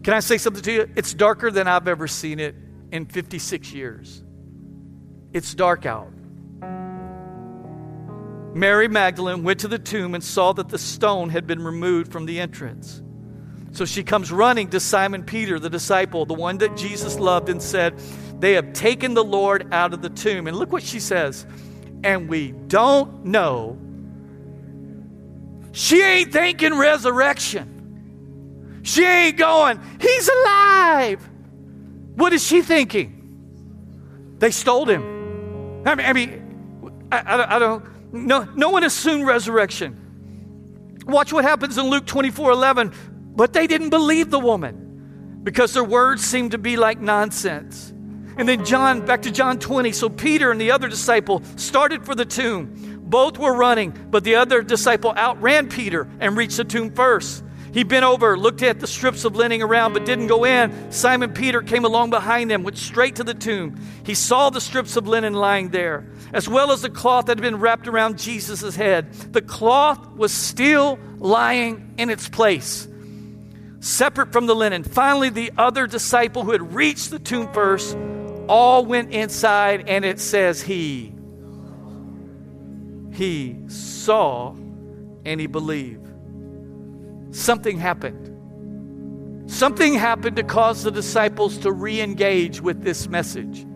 [0.05, 0.91] Can I say something to you?
[0.95, 2.55] It's darker than I've ever seen it
[2.93, 4.23] in 56 years.
[5.33, 6.13] It's dark out.
[8.55, 12.27] Mary Magdalene went to the tomb and saw that the stone had been removed from
[12.27, 13.03] the entrance.
[13.73, 17.61] So she comes running to Simon Peter, the disciple, the one that Jesus loved, and
[17.61, 17.99] said,
[18.39, 20.47] They have taken the Lord out of the tomb.
[20.47, 21.47] And look what she says.
[22.03, 23.79] And we don't know.
[25.73, 28.81] She ain't thinking resurrection.
[28.83, 31.29] She ain't going, He's alive.
[32.17, 33.17] What is she thinking?
[34.39, 35.83] They stole him.
[35.87, 39.97] I mean, I, mean, I, I, I don't, no, no one assumed resurrection.
[41.07, 42.93] Watch what happens in Luke 24 11.
[43.37, 47.93] But they didn't believe the woman because their words seemed to be like nonsense.
[48.41, 49.93] And then John, back to John 20.
[49.93, 53.03] So Peter and the other disciple started for the tomb.
[53.03, 57.45] Both were running, but the other disciple outran Peter and reached the tomb first.
[57.75, 60.91] He bent over, looked at the strips of linen around, but didn't go in.
[60.91, 63.79] Simon Peter came along behind them, went straight to the tomb.
[64.07, 67.43] He saw the strips of linen lying there, as well as the cloth that had
[67.43, 69.13] been wrapped around Jesus' head.
[69.13, 72.89] The cloth was still lying in its place,
[73.81, 74.83] separate from the linen.
[74.83, 77.99] Finally, the other disciple who had reached the tomb first
[78.51, 81.15] all went inside, and it says he.
[83.13, 84.55] He saw
[85.25, 86.09] and he believed
[87.31, 88.27] something happened.
[89.49, 93.67] Something happened to cause the disciples to re engage with this message.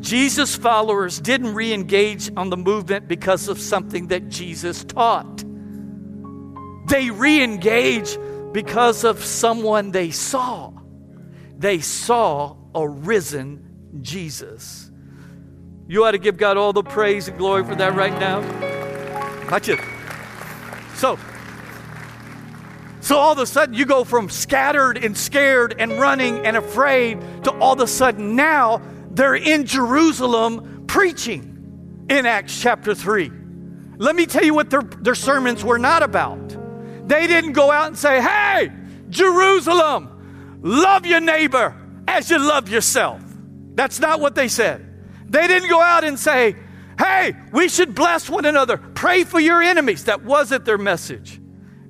[0.00, 5.44] Jesus' followers didn't re engage on the movement because of something that Jesus taught.
[6.88, 8.18] They re engage
[8.52, 10.72] because of someone they saw.
[11.56, 14.90] They saw a risen Jesus.
[15.86, 18.40] You ought to give God all the praise and glory for that right now.
[19.56, 19.78] It.
[20.94, 21.16] So,
[23.00, 27.20] so all of a sudden, you go from scattered and scared and running and afraid
[27.44, 33.30] to all of a sudden now they're in Jerusalem preaching in Acts chapter 3.
[33.98, 36.48] Let me tell you what their, their sermons were not about.
[37.06, 38.72] They didn't go out and say, Hey,
[39.08, 43.22] Jerusalem, love your neighbor as you love yourself.
[43.74, 44.86] That's not what they said.
[45.28, 46.56] They didn't go out and say,
[46.98, 50.04] Hey, we should bless one another, pray for your enemies.
[50.04, 51.40] That wasn't their message.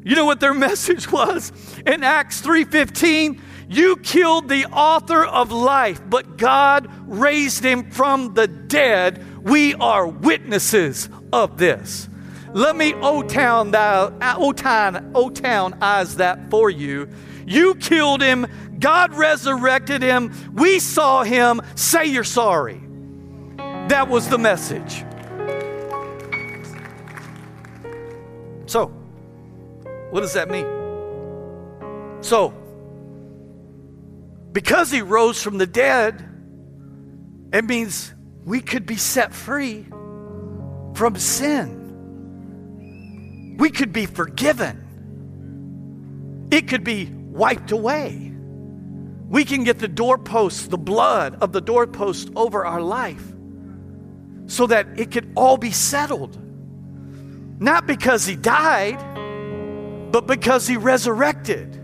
[0.02, 1.52] You know what their message was?
[1.86, 8.46] In Acts 3:15, you killed the author of life, but God raised him from the
[8.46, 9.24] dead.
[9.42, 12.08] We are witnesses of this.
[12.52, 17.08] Let me O-town that O-town, O-town eyes that for you.
[17.46, 18.46] You killed him,
[18.84, 22.82] God resurrected him, we saw him, say you're sorry.
[23.88, 25.02] That was the message.
[28.66, 28.88] So,
[30.10, 30.66] what does that mean?
[32.20, 32.52] So,
[34.52, 36.22] because he rose from the dead,
[37.54, 38.12] it means
[38.44, 39.86] we could be set free
[40.92, 41.80] from sin.
[43.58, 44.82] We could be forgiven.
[46.50, 48.33] It could be wiped away.
[49.34, 53.34] We can get the doorpost, the blood of the doorpost over our life
[54.46, 56.38] so that it could all be settled.
[57.60, 59.00] Not because he died
[60.12, 61.76] but because he resurrected,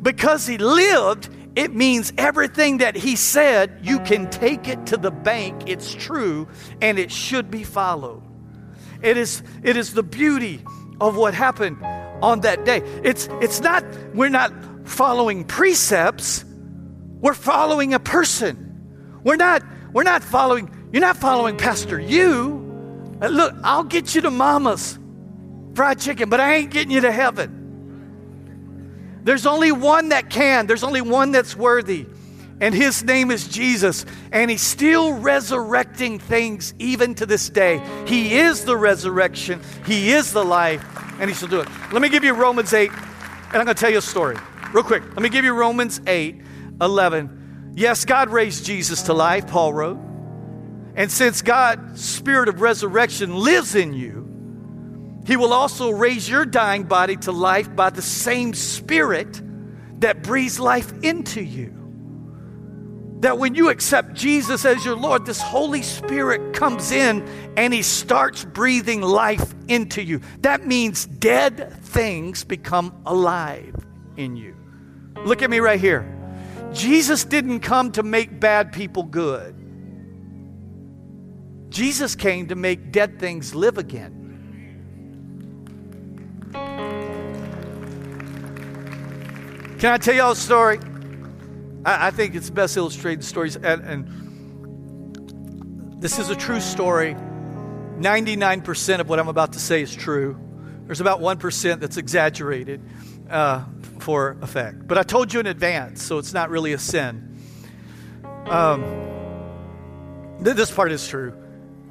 [0.00, 5.10] because he lived, it means everything that he said, you can take it to the
[5.10, 5.64] bank.
[5.66, 6.46] It's true
[6.80, 8.22] and it should be followed.
[9.02, 10.62] It is, it is the beauty
[11.00, 11.78] of what happened
[12.22, 12.82] on that day.
[13.02, 14.52] It's, it's not, we're not
[14.84, 16.44] following precepts,
[17.20, 19.20] we're following a person.
[19.22, 22.62] We're not, we're not following You're not following Pastor You.
[23.20, 24.98] Uh, look, I'll get you to Mama's
[25.74, 27.64] fried chicken, but I ain't getting you to heaven.
[29.24, 32.06] There's only one that can, there's only one that's worthy,
[32.60, 34.06] and his name is Jesus.
[34.30, 37.82] And he's still resurrecting things even to this day.
[38.06, 40.84] He is the resurrection, he is the life,
[41.18, 41.68] and he shall do it.
[41.92, 43.00] Let me give you Romans 8, and
[43.54, 44.36] I'm going to tell you a story
[44.72, 45.02] real quick.
[45.04, 46.40] Let me give you Romans 8
[46.80, 47.72] 11.
[47.74, 49.98] Yes, God raised Jesus to life, Paul wrote.
[50.94, 54.26] And since God's spirit of resurrection lives in you,
[55.26, 59.42] he will also raise your dying body to life by the same Spirit
[60.00, 61.72] that breathes life into you.
[63.20, 67.82] That when you accept Jesus as your Lord, this Holy Spirit comes in and He
[67.82, 70.20] starts breathing life into you.
[70.40, 73.74] That means dead things become alive
[74.16, 74.54] in you.
[75.24, 76.12] Look at me right here.
[76.72, 79.54] Jesus didn't come to make bad people good,
[81.70, 84.26] Jesus came to make dead things live again.
[89.78, 90.78] Can I tell y'all a story?
[91.84, 94.26] I, I think it's best illustrated stories, and, and
[96.00, 97.14] this is a true story.
[97.14, 100.38] 99% of what I'm about to say is true.
[100.86, 102.80] There's about 1% that's exaggerated
[103.28, 103.64] uh,
[104.06, 104.86] for effect.
[104.86, 107.36] But I told you in advance, so it's not really a sin.
[108.46, 108.84] Um,
[110.44, 111.34] th- this part is true.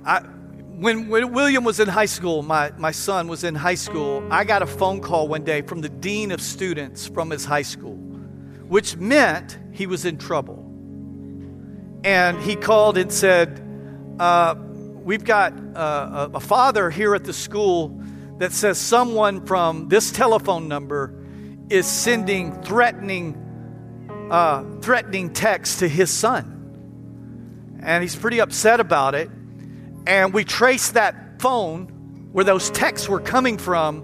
[0.05, 4.25] I, when, when William was in high school, my, my son was in high school,
[4.31, 7.63] I got a phone call one day from the dean of students from his high
[7.63, 7.97] school,
[8.69, 10.59] which meant he was in trouble.
[12.05, 13.61] And he called and said,
[14.21, 18.01] uh, We've got uh, a father here at the school
[18.37, 21.24] that says someone from this telephone number
[21.69, 27.79] is sending threatening, uh, threatening texts to his son.
[27.81, 29.29] And he's pretty upset about it.
[30.07, 34.03] And we traced that phone where those texts were coming from.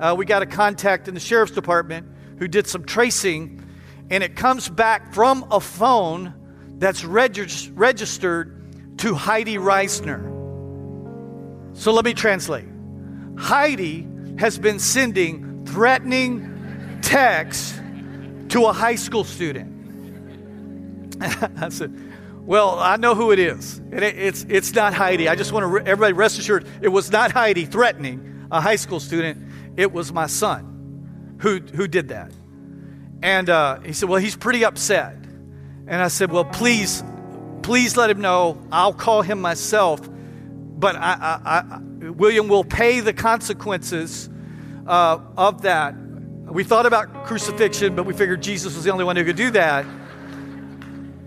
[0.00, 2.06] Uh, we got a contact in the sheriff's department
[2.38, 3.64] who did some tracing,
[4.10, 6.34] and it comes back from a phone
[6.78, 10.36] that's regis- registered to Heidi Reisner.
[11.76, 12.68] So let me translate.
[13.36, 14.06] Heidi
[14.38, 16.57] has been sending threatening
[17.02, 17.78] texts
[18.50, 21.16] to a high school student.
[21.20, 21.94] I said,
[22.48, 23.80] well, I know who it is.
[23.92, 25.28] It, it's, it's not Heidi.
[25.28, 28.76] I just want to, re- everybody rest assured, it was not Heidi threatening a high
[28.76, 29.50] school student.
[29.76, 32.32] It was my son who, who did that.
[33.22, 35.14] And uh, he said, well, he's pretty upset.
[35.86, 37.02] And I said, well, please,
[37.62, 38.62] please let him know.
[38.70, 40.00] I'll call him myself.
[40.08, 44.30] But I, I, I, William will pay the consequences
[44.86, 45.94] uh, of that.
[46.50, 49.50] We thought about crucifixion, but we figured Jesus was the only one who could do
[49.52, 49.84] that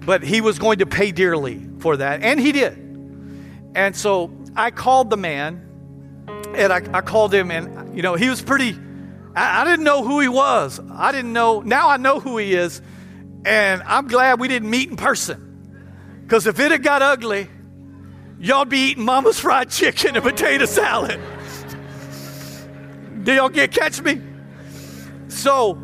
[0.06, 2.24] but he was going to pay dearly for that.
[2.24, 2.78] And he did.
[3.76, 5.68] And so I called the man
[6.56, 8.78] and I, I called him, and, you know, he was pretty,
[9.36, 10.82] I, I didn't know who he was.
[10.92, 12.82] I didn't know, now I know who he is.
[13.46, 16.22] And I'm glad we didn't meet in person.
[16.24, 17.48] Because if it had got ugly,
[18.40, 21.20] y'all be eating mama's fried chicken and potato salad.
[23.24, 24.20] Do y'all get catch me?
[25.32, 25.82] So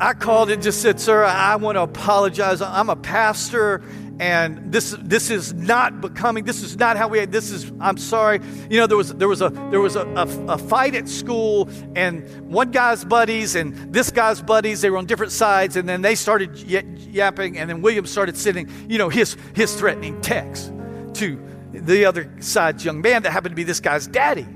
[0.00, 2.60] I called and just said, Sir, I want to apologize.
[2.60, 3.82] I'm a pastor
[4.20, 8.38] and this this is not becoming this is not how we this is i'm sorry
[8.68, 11.70] you know there was there was a there was a, a, a, fight at school
[11.96, 16.02] and one guy's buddies and this guy's buddies they were on different sides and then
[16.02, 20.70] they started yapping and then william started sending you know his his threatening text
[21.14, 21.42] to
[21.72, 24.46] the other side's young man that happened to be this guy's daddy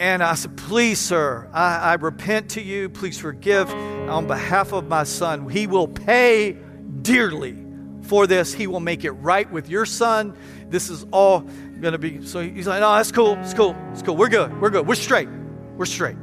[0.00, 2.88] and I said, Please, sir, I, I repent to you.
[2.88, 5.48] Please forgive on behalf of my son.
[5.48, 6.56] He will pay
[7.02, 7.56] dearly
[8.02, 8.54] for this.
[8.54, 10.34] He will make it right with your son.
[10.68, 11.40] This is all
[11.80, 12.26] going to be.
[12.26, 13.34] So he's like, No, that's cool.
[13.40, 13.76] It's cool.
[13.92, 14.16] It's cool.
[14.16, 14.58] We're good.
[14.58, 14.86] We're good.
[14.86, 15.28] We're straight.
[15.76, 16.16] We're straight.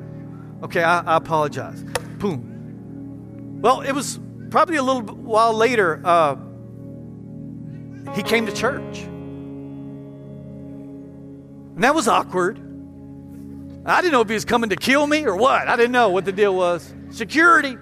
[0.64, 1.84] Okay, I, I apologize.
[2.18, 3.62] Boom.
[3.62, 6.36] Well, it was probably a little while later, uh,
[8.16, 9.00] he came to church.
[11.76, 12.67] And that was awkward.
[13.88, 15.68] I didn't know if he was coming to kill me or what.
[15.68, 16.94] I didn't know what the deal was.
[17.10, 17.78] Security.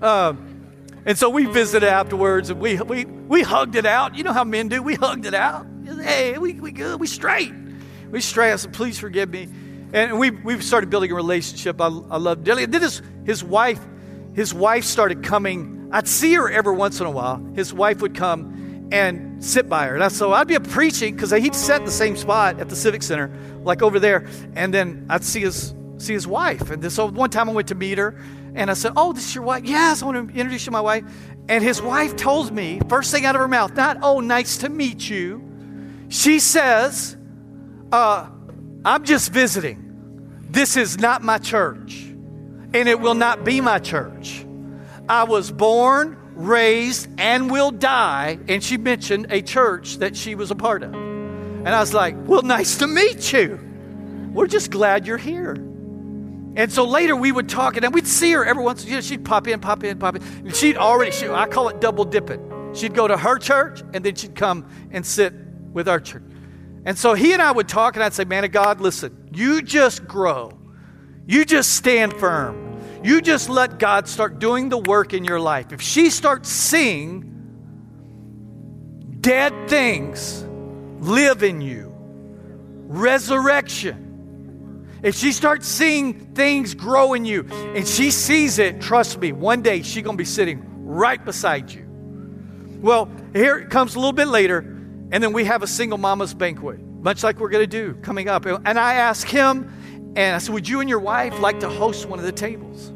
[0.00, 0.32] Uh,
[1.04, 4.16] and so we visited afterwards and we, we, we hugged it out.
[4.16, 4.82] You know how men do.
[4.82, 5.66] We hugged it out.
[5.84, 6.98] Hey, we, we good.
[6.98, 7.52] We straight.
[8.10, 8.52] We straight.
[8.52, 9.48] I said, please forgive me.
[9.92, 11.80] And we, we started building a relationship.
[11.80, 12.64] I, I love Dilly.
[12.64, 13.80] Then his, his wife,
[14.34, 15.90] his wife started coming.
[15.92, 17.44] I'd see her every once in a while.
[17.54, 19.96] His wife would come and sit by her.
[19.96, 23.02] And so I'd be preaching because he'd sit in the same spot at the Civic
[23.02, 23.30] Center
[23.62, 24.26] like over there.
[24.54, 26.70] And then I'd see his see his wife.
[26.70, 28.20] And so one time I went to meet her,
[28.54, 29.64] and I said, "Oh, this is your wife?
[29.64, 31.04] Yes, I want to introduce you to my wife."
[31.48, 34.68] And his wife told me, first thing out of her mouth, not "Oh, nice to
[34.68, 35.42] meet you."
[36.08, 37.16] She says,
[37.90, 38.28] uh,
[38.84, 40.40] I'm just visiting.
[40.50, 42.02] This is not my church,
[42.74, 44.44] and it will not be my church.
[45.08, 48.38] I was born, raised, and will die.
[48.48, 50.94] And she mentioned a church that she was a part of.
[50.94, 53.60] And I was like, Well, nice to meet you.
[54.32, 55.54] We're just glad you're here.
[56.54, 58.84] And so later we would talk, and then we'd see her every once.
[58.84, 60.22] You know, she'd pop in, pop in, pop in.
[60.22, 62.72] And she'd already, she, I call it double dipping.
[62.74, 65.32] She'd go to her church, and then she'd come and sit
[65.72, 66.22] with our church.
[66.84, 69.62] And so he and I would talk, and I'd say, Man of God, listen, you
[69.62, 70.52] just grow.
[71.26, 72.71] You just stand firm.
[73.02, 75.72] You just let God start doing the work in your life.
[75.72, 77.28] If she starts seeing
[79.20, 80.44] dead things
[81.00, 81.92] live in you,
[82.86, 84.08] resurrection,
[85.02, 89.62] if she starts seeing things grow in you and she sees it, trust me, one
[89.62, 91.84] day she's going to be sitting right beside you.
[92.80, 96.34] Well, here it comes a little bit later, and then we have a single mama's
[96.34, 98.46] banquet, much like we're going to do coming up.
[98.46, 99.72] And I ask him,
[100.14, 102.88] and I said, Would you and your wife like to host one of the tables?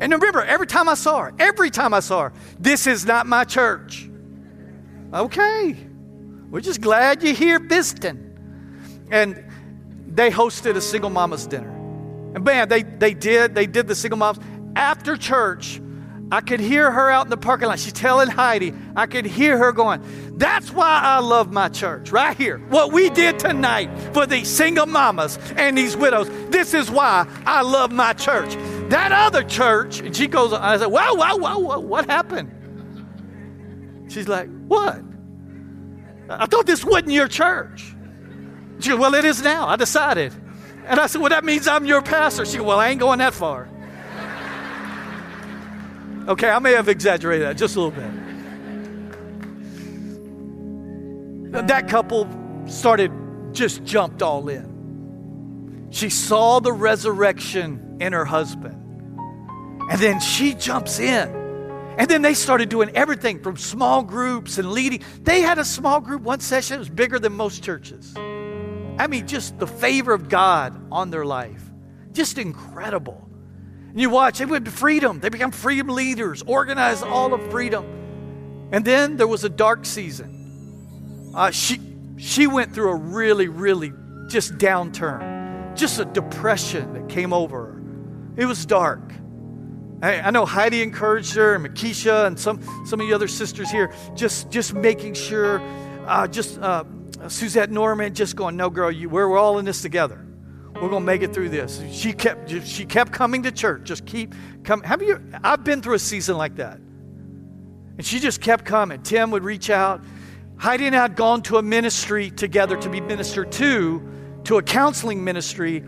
[0.00, 3.26] And remember, every time I saw her, every time I saw her, this is not
[3.26, 4.08] my church.
[5.14, 5.76] Okay,
[6.50, 8.30] we're just glad you're here visiting.
[9.10, 9.44] And
[10.08, 11.70] they hosted a single mama's dinner.
[12.34, 14.38] And man, they, they did, they did the single moms.
[14.74, 15.80] After church,
[16.32, 17.78] I could hear her out in the parking lot.
[17.78, 20.02] She's telling Heidi, I could hear her going,
[20.38, 22.56] That's why I love my church, right here.
[22.70, 27.60] What we did tonight for these single mamas and these widows, this is why I
[27.60, 28.54] love my church.
[28.88, 32.50] That other church, and she goes, I said, Whoa, whoa, whoa, whoa, what happened?
[34.10, 35.02] She's like, What?
[36.30, 37.94] I thought this wasn't your church.
[38.80, 39.68] She goes, Well, it is now.
[39.68, 40.32] I decided.
[40.86, 42.46] And I said, Well, that means I'm your pastor.
[42.46, 43.68] She goes, Well, I ain't going that far.
[46.28, 47.98] Okay, I may have exaggerated that just a little
[51.50, 51.66] bit.
[51.66, 52.28] That couple
[52.66, 53.10] started,
[53.52, 55.88] just jumped all in.
[55.90, 58.78] She saw the resurrection in her husband.
[59.90, 61.28] And then she jumps in.
[61.98, 65.02] And then they started doing everything from small groups and leading.
[65.22, 68.14] They had a small group, one session, it was bigger than most churches.
[68.16, 71.62] I mean, just the favor of God on their life.
[72.12, 73.28] Just incredible.
[73.92, 75.20] And you watch, they went to freedom.
[75.20, 78.70] They become freedom leaders, organized all of freedom.
[78.72, 81.32] And then there was a dark season.
[81.34, 81.78] Uh, she,
[82.16, 83.92] she went through a really, really
[84.28, 87.82] just downturn, just a depression that came over her.
[88.38, 89.00] It was dark.
[90.00, 93.70] I, I know Heidi encouraged her, and Makisha, and some, some of the other sisters
[93.70, 95.60] here, just, just making sure,
[96.06, 96.84] uh, just uh,
[97.28, 100.24] Suzette Norman, just going, no, girl, you, we're, we're all in this together.
[100.82, 101.80] We're going to make it through this.
[101.92, 103.84] She kept, she kept coming to church.
[103.84, 104.84] Just keep coming.
[104.84, 105.22] Have you?
[105.44, 106.78] I've been through a season like that.
[106.78, 109.00] And she just kept coming.
[109.00, 110.02] Tim would reach out.
[110.56, 114.02] Heidi and I had gone to a ministry together to be ministered to,
[114.42, 115.84] to a counseling ministry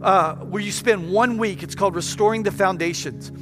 [0.00, 1.64] uh, where you spend one week.
[1.64, 3.32] It's called Restoring the Foundations.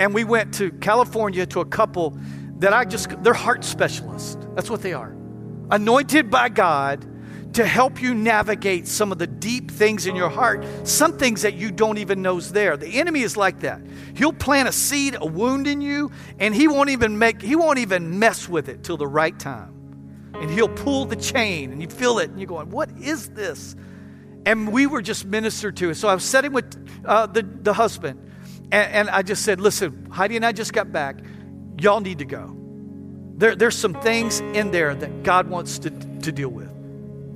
[0.00, 2.18] And we went to California to a couple
[2.58, 4.36] that I just, they're heart specialists.
[4.56, 5.14] That's what they are.
[5.70, 7.07] Anointed by God
[7.58, 11.54] to help you navigate some of the deep things in your heart, some things that
[11.54, 12.76] you don't even know is there.
[12.76, 13.80] The enemy is like that.
[14.14, 17.80] He'll plant a seed, a wound in you, and he won't even make he won't
[17.80, 19.74] even mess with it till the right time.
[20.34, 23.74] And he'll pull the chain and you feel it and you're going, "What is this?"
[24.46, 25.90] And we were just ministered to.
[25.90, 25.96] it.
[25.96, 28.20] So I was sitting with uh, the, the husband,
[28.70, 31.18] and, and I just said, Listen, Heidi and I just got back.
[31.80, 32.56] Y'all need to go.
[33.36, 36.77] There, there's some things in there that God wants to, to deal with.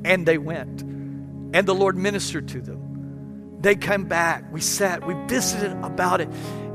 [0.05, 0.83] And they went.
[0.83, 3.59] And the Lord ministered to them.
[3.61, 4.53] They came back.
[4.53, 5.07] We sat.
[5.07, 6.29] We visited about it.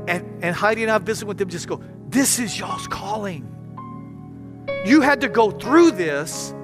[0.06, 3.54] And, and Heidi and I visited with them, just go, This is y'all's calling.
[4.84, 6.54] You had to go through this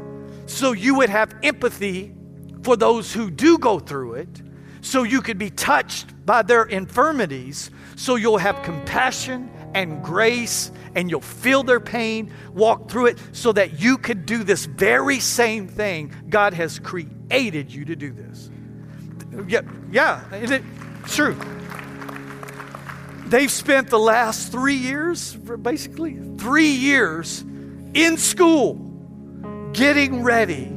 [0.47, 2.15] so you would have empathy
[2.63, 4.43] for those who do go through it,
[4.81, 11.11] so you could be touched by their infirmities, so you'll have compassion and grace and
[11.11, 15.69] you'll feel their pain, walk through it so that you could do this very same
[15.69, 16.15] thing.
[16.29, 18.51] God has created you to do this.
[19.49, 21.37] Yeah, yeah, it's true.
[23.27, 27.41] They've spent the last three years, basically, three years
[27.95, 28.75] in school
[29.73, 30.71] getting ready.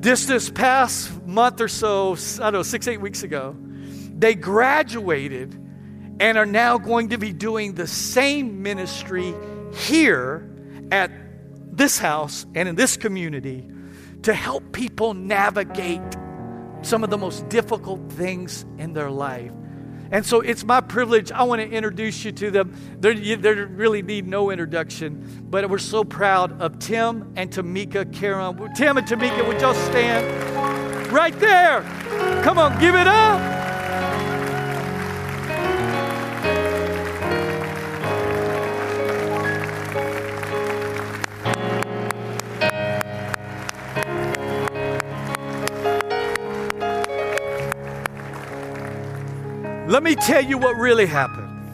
[0.00, 5.67] This this past month or so, I don't know, six, eight weeks ago, they graduated
[6.20, 9.34] and are now going to be doing the same ministry
[9.74, 10.50] here
[10.90, 11.10] at
[11.72, 13.68] this house and in this community
[14.22, 16.02] to help people navigate
[16.82, 19.52] some of the most difficult things in their life.
[20.10, 21.30] And so it's my privilege.
[21.30, 22.74] I want to introduce you to them.
[22.98, 28.56] They really need no introduction, but we're so proud of Tim and Tamika Caron.
[28.74, 31.82] Tim and Tamika, would y'all stand right there?
[32.42, 33.57] Come on, give it up.
[49.98, 51.72] Let me tell you what really happened.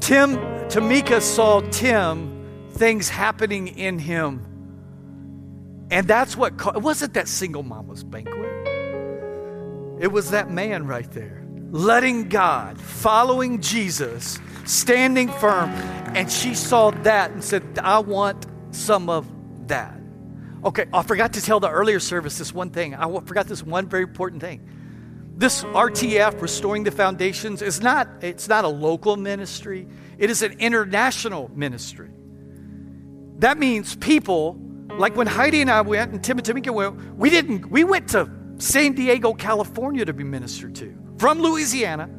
[0.00, 0.38] Tim,
[0.70, 4.42] Tamika saw Tim, things happening in him.
[5.90, 8.38] And that's what, it wasn't that single mama's banquet.
[10.00, 15.68] It was that man right there, letting God, following Jesus, standing firm.
[16.16, 19.26] And she saw that and said, I want some of
[19.68, 20.00] that.
[20.64, 22.94] Okay, I forgot to tell the earlier service this one thing.
[22.94, 24.66] I forgot this one very important thing
[25.38, 29.86] this RTF, Restoring the Foundations, is not, it's not a local ministry,
[30.18, 32.10] it is an international ministry.
[33.38, 34.58] That means people,
[34.98, 38.08] like when Heidi and I went and Tim and Tamika went, we didn't, we went
[38.08, 38.28] to
[38.58, 40.92] San Diego, California to be ministered to.
[41.18, 42.10] From Louisiana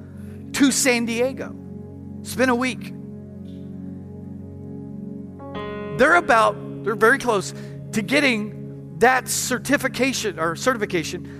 [0.53, 1.53] to San Diego.
[2.21, 2.93] It's been a week.
[5.99, 6.55] They're about,
[6.85, 7.53] they're very close
[7.91, 11.38] to getting that certification or certification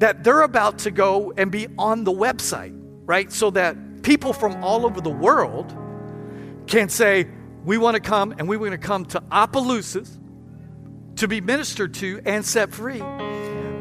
[0.00, 2.72] that they're about to go and be on the website,
[3.04, 3.30] right?
[3.30, 5.76] So that people from all over the world
[6.66, 7.28] can say,
[7.66, 10.18] we want to come and we want to come to Opelousas
[11.16, 13.00] to be ministered to and set free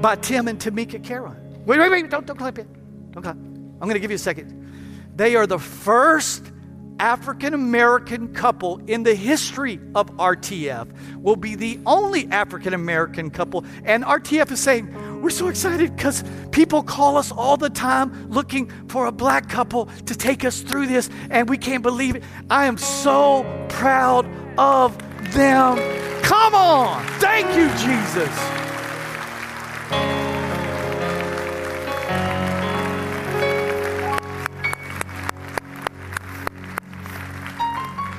[0.02, 1.38] by Tim and Tamika Caron.
[1.66, 2.68] Wait, wait, wait, don't, don't clap yet.
[3.14, 3.38] Don't clap.
[3.38, 5.16] I'm going to give you a second.
[5.16, 6.52] They are the first
[7.00, 13.64] African American couple in the history of RTF, will be the only African American couple.
[13.86, 18.72] And RTF is saying, we're so excited because people call us all the time looking
[18.88, 22.24] for a black couple to take us through this, and we can't believe it.
[22.50, 24.26] I am so proud
[24.58, 24.98] of
[25.34, 25.78] them.
[26.24, 27.06] Come on.
[27.20, 28.30] Thank you, Jesus.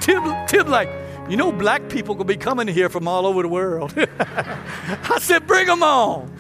[0.00, 0.90] Tim, Tim, like,
[1.28, 3.94] you know, black people gonna be coming here from all over the world.
[4.18, 6.30] I said, bring them on.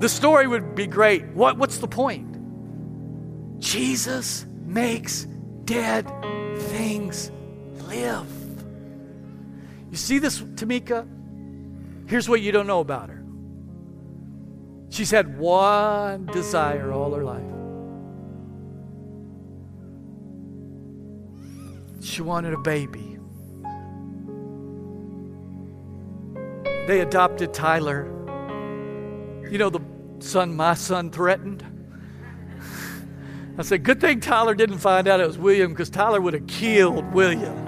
[0.00, 1.26] The story would be great.
[1.34, 3.60] What, what's the point?
[3.60, 5.24] Jesus makes
[5.66, 6.10] dead
[6.56, 7.30] things
[7.86, 8.26] live.
[9.90, 11.06] You see this, Tamika?
[12.08, 13.22] Here's what you don't know about her.
[14.88, 17.44] She's had one desire all her life.
[22.02, 23.18] She wanted a baby.
[26.86, 28.19] They adopted Tyler
[29.50, 29.80] you know, the
[30.20, 31.64] son my son threatened?
[33.58, 36.46] I said, good thing Tyler didn't find out it was William because Tyler would have
[36.46, 37.66] killed William.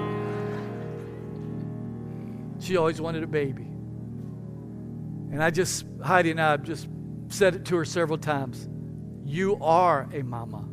[2.61, 3.65] She always wanted a baby.
[5.33, 6.89] And I just, Heidi and I just
[7.29, 8.69] said it to her several times.
[9.25, 10.69] You are a mama.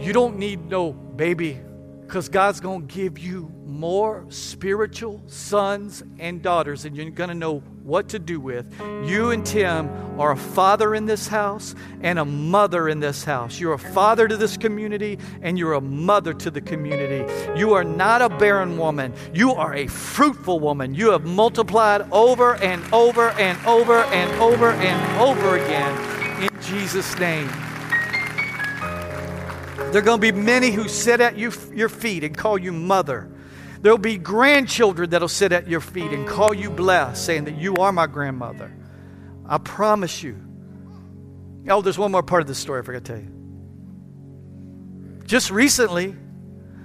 [0.00, 1.60] You don't need no baby
[2.02, 7.34] because God's going to give you more spiritual sons and daughters, and you're going to
[7.34, 8.72] know what to do with.
[9.04, 9.88] You and Tim
[10.20, 13.58] are a father in this house and a mother in this house.
[13.58, 17.24] You're a father to this community, and you're a mother to the community.
[17.58, 20.94] You are not a barren woman, you are a fruitful woman.
[20.94, 27.18] You have multiplied over and over and over and over and over again in Jesus'
[27.18, 27.48] name.
[29.92, 32.72] There are going to be many who sit at you, your feet and call you
[32.72, 33.28] mother.
[33.82, 37.76] There'll be grandchildren that'll sit at your feet and call you blessed, saying that you
[37.76, 38.72] are my grandmother.
[39.44, 40.36] I promise you.
[41.68, 43.32] Oh, there's one more part of the story I forgot to tell you.
[45.26, 46.14] Just recently,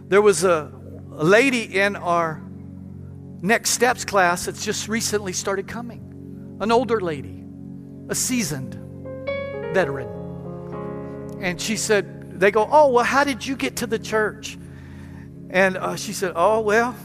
[0.07, 0.71] there was a,
[1.13, 2.41] a lady in our
[3.41, 6.57] Next Steps class that's just recently started coming.
[6.59, 7.43] An older lady,
[8.09, 8.73] a seasoned
[9.73, 10.09] veteran.
[11.39, 14.57] And she said, they go, Oh, well, how did you get to the church?
[15.49, 16.95] And uh, she said, Oh, well,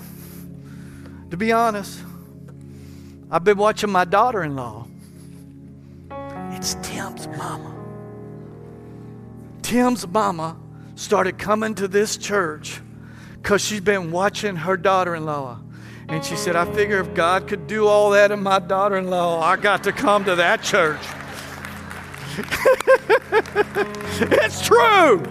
[1.30, 2.02] to be honest,
[3.30, 4.86] I've been watching my daughter in law.
[6.52, 7.74] It's Tim's mama.
[9.62, 10.56] Tim's mama
[10.96, 12.80] started coming to this church
[13.40, 15.58] because she's been watching her daughter in law.
[16.08, 19.08] And she said, I figure if God could do all that in my daughter in
[19.08, 21.00] law, I got to come to that church.
[24.30, 25.22] it's true.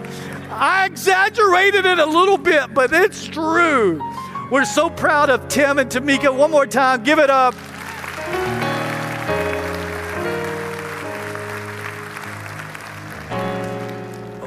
[0.52, 4.00] I exaggerated it a little bit, but it's true.
[4.50, 6.34] We're so proud of Tim and Tamika.
[6.34, 7.54] One more time, give it up.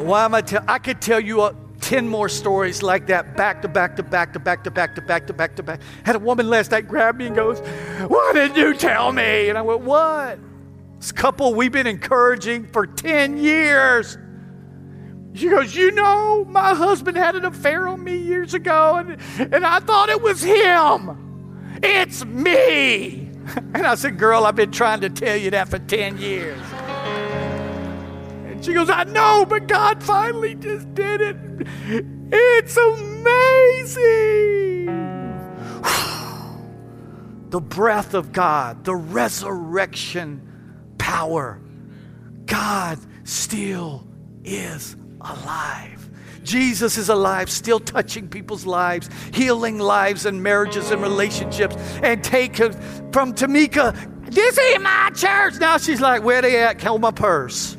[0.06, 0.64] Why am I tell?
[0.68, 4.34] I could tell you a, 10 more stories like that, back to back to back
[4.34, 5.82] to back to back to back to back to back.
[6.04, 7.60] Had a woman last night grab me and goes,
[8.08, 9.50] Why didn't you tell me?
[9.50, 10.40] And I went, What?
[10.98, 14.18] This couple we've been encouraging for 10 years.
[15.36, 19.20] She goes, You know, my husband had an affair on me years ago, and,
[19.54, 21.80] and I thought it was him.
[21.84, 23.24] It's me.
[23.76, 26.60] And I said, Girl, I've been trying to tell you that for 10 years.
[28.48, 31.38] And she goes, I know, but God finally just did it.
[32.32, 33.26] It's amazing.
[37.52, 40.42] the breath of God, the resurrection
[40.98, 41.62] power.
[42.48, 44.08] God still
[44.44, 44.96] is
[45.26, 46.10] alive.
[46.44, 51.76] Jesus is alive, still touching people's lives, healing lives and marriages and relationships.
[52.04, 53.96] And take from Tamika,
[54.32, 55.56] this ain't my church.
[55.60, 56.82] Now she's like, where they at?
[56.82, 57.76] Hold my purse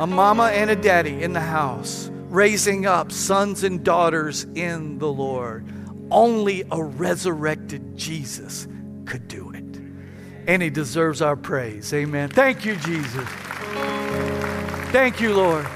[0.00, 5.12] a mama and a daddy in the house, raising up sons and daughters in the
[5.12, 5.62] Lord.
[6.10, 8.66] Only a resurrected Jesus
[9.04, 9.62] could do it.
[10.46, 11.92] And he deserves our praise.
[11.92, 12.30] Amen.
[12.30, 13.28] Thank you, Jesus.
[14.90, 15.66] Thank you, Lord.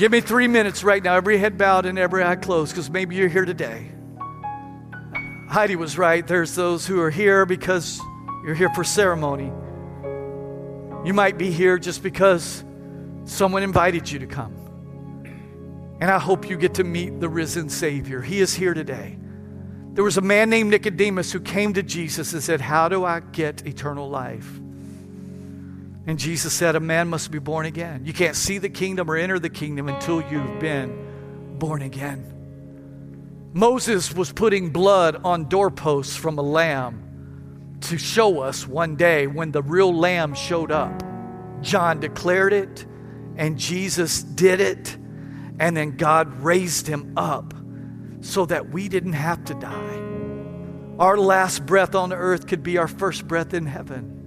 [0.00, 3.16] Give me three minutes right now, every head bowed and every eye closed, because maybe
[3.16, 3.90] you're here today.
[5.46, 6.26] Heidi was right.
[6.26, 8.00] There's those who are here because
[8.42, 9.52] you're here for ceremony.
[11.04, 12.64] You might be here just because
[13.24, 14.56] someone invited you to come.
[16.00, 18.22] And I hope you get to meet the risen Savior.
[18.22, 19.18] He is here today.
[19.92, 23.20] There was a man named Nicodemus who came to Jesus and said, How do I
[23.20, 24.60] get eternal life?
[26.06, 28.04] And Jesus said, A man must be born again.
[28.04, 32.30] You can't see the kingdom or enter the kingdom until you've been born again.
[33.52, 39.50] Moses was putting blood on doorposts from a lamb to show us one day when
[39.50, 41.02] the real lamb showed up.
[41.60, 42.86] John declared it,
[43.36, 44.96] and Jesus did it,
[45.58, 47.54] and then God raised him up
[48.20, 50.00] so that we didn't have to die.
[50.98, 54.19] Our last breath on earth could be our first breath in heaven.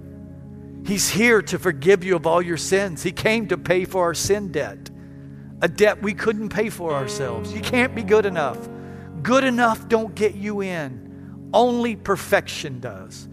[0.84, 3.02] He's here to forgive you of all your sins.
[3.02, 4.90] He came to pay for our sin debt,
[5.62, 7.52] a debt we couldn't pay for ourselves.
[7.52, 8.68] You can't be good enough.
[9.22, 13.26] Good enough don't get you in, only perfection does.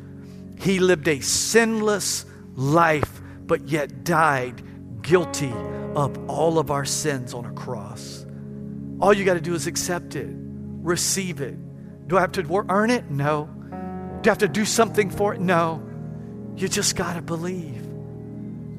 [0.57, 2.25] He lived a sinless
[2.55, 4.63] life, but yet died
[5.01, 5.51] guilty
[5.95, 8.25] of all of our sins on a cross.
[9.01, 11.57] All you got to do is accept it, receive it.
[12.07, 13.09] Do I have to earn it?
[13.09, 13.49] No.
[14.21, 15.41] Do I have to do something for it?
[15.41, 15.90] No.
[16.55, 17.87] You just got to believe.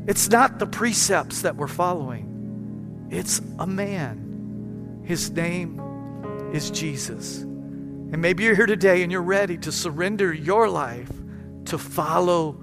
[0.07, 5.03] It's not the precepts that we're following, it's a man.
[5.05, 5.81] His name
[6.53, 7.41] is Jesus.
[7.41, 11.11] And maybe you're here today and you're ready to surrender your life
[11.67, 12.63] to follow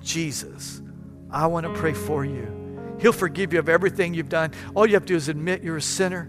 [0.00, 0.82] Jesus,
[1.30, 2.96] I want to pray for you.
[3.00, 4.52] He'll forgive you of everything you've done.
[4.74, 6.24] All you have to do is admit you're a sinner,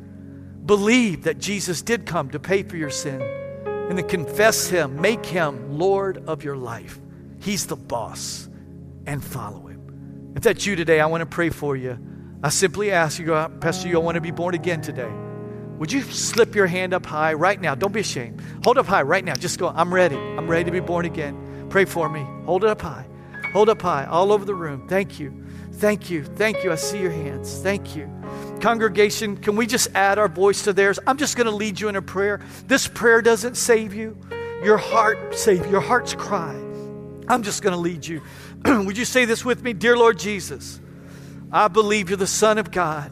[0.65, 5.25] believe that Jesus did come to pay for your sin, and then confess Him, make
[5.25, 6.99] Him Lord of your life.
[7.45, 8.49] He's the boss,
[9.05, 10.33] and follow Him.
[10.35, 11.95] If that's you today, I want to pray for you.
[12.41, 15.11] I simply ask you, uh, Pastor, you want to be born again today.
[15.77, 17.75] Would you slip your hand up high right now?
[17.75, 18.41] Don't be ashamed.
[18.63, 19.35] Hold up high right now.
[19.35, 20.15] Just go, I'm ready.
[20.15, 21.67] I'm ready to be born again.
[21.69, 22.25] Pray for me.
[22.45, 23.05] Hold it up high.
[23.53, 24.87] Hold up high, all over the room.
[24.87, 25.45] Thank you.
[25.73, 26.23] Thank you.
[26.23, 26.71] Thank you.
[26.71, 27.61] I see your hands.
[27.61, 28.09] Thank you.
[28.59, 30.97] Congregation, can we just add our voice to theirs?
[31.05, 32.41] I'm just going to lead you in a prayer.
[32.65, 34.17] This prayer doesn't save you.
[34.63, 36.64] Your heart save your heart's cry.
[37.27, 38.21] I'm just going to lead you.
[38.65, 39.73] Would you say this with me?
[39.73, 40.79] Dear Lord Jesus,
[41.51, 43.11] I believe you're the Son of God.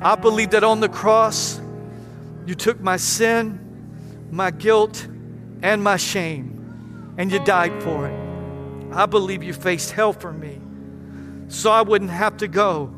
[0.00, 1.60] I believe that on the cross
[2.46, 5.06] you took my sin, my guilt,
[5.62, 6.58] and my shame
[7.18, 8.94] and you died for it.
[8.94, 10.60] I believe you faced hell for me
[11.48, 12.94] so I wouldn't have to go,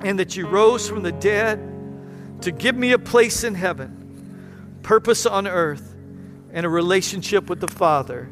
[0.00, 1.58] and that you rose from the dead
[2.42, 5.94] to give me a place in heaven, purpose on earth,
[6.52, 8.28] and a relationship with the Father.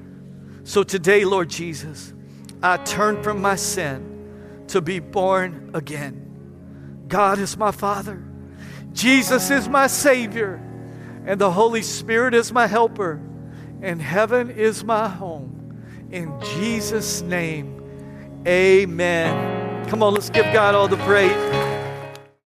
[0.64, 2.14] So today, Lord Jesus,
[2.62, 7.04] I turn from my sin to be born again.
[7.08, 8.22] God is my Father,
[8.92, 10.60] Jesus is my Savior,
[11.26, 13.20] and the Holy Spirit is my helper
[13.82, 15.76] and heaven is my home.
[16.10, 17.82] In Jesus' name,
[18.46, 19.88] amen.
[19.88, 21.71] Come on, let's give God all the praise.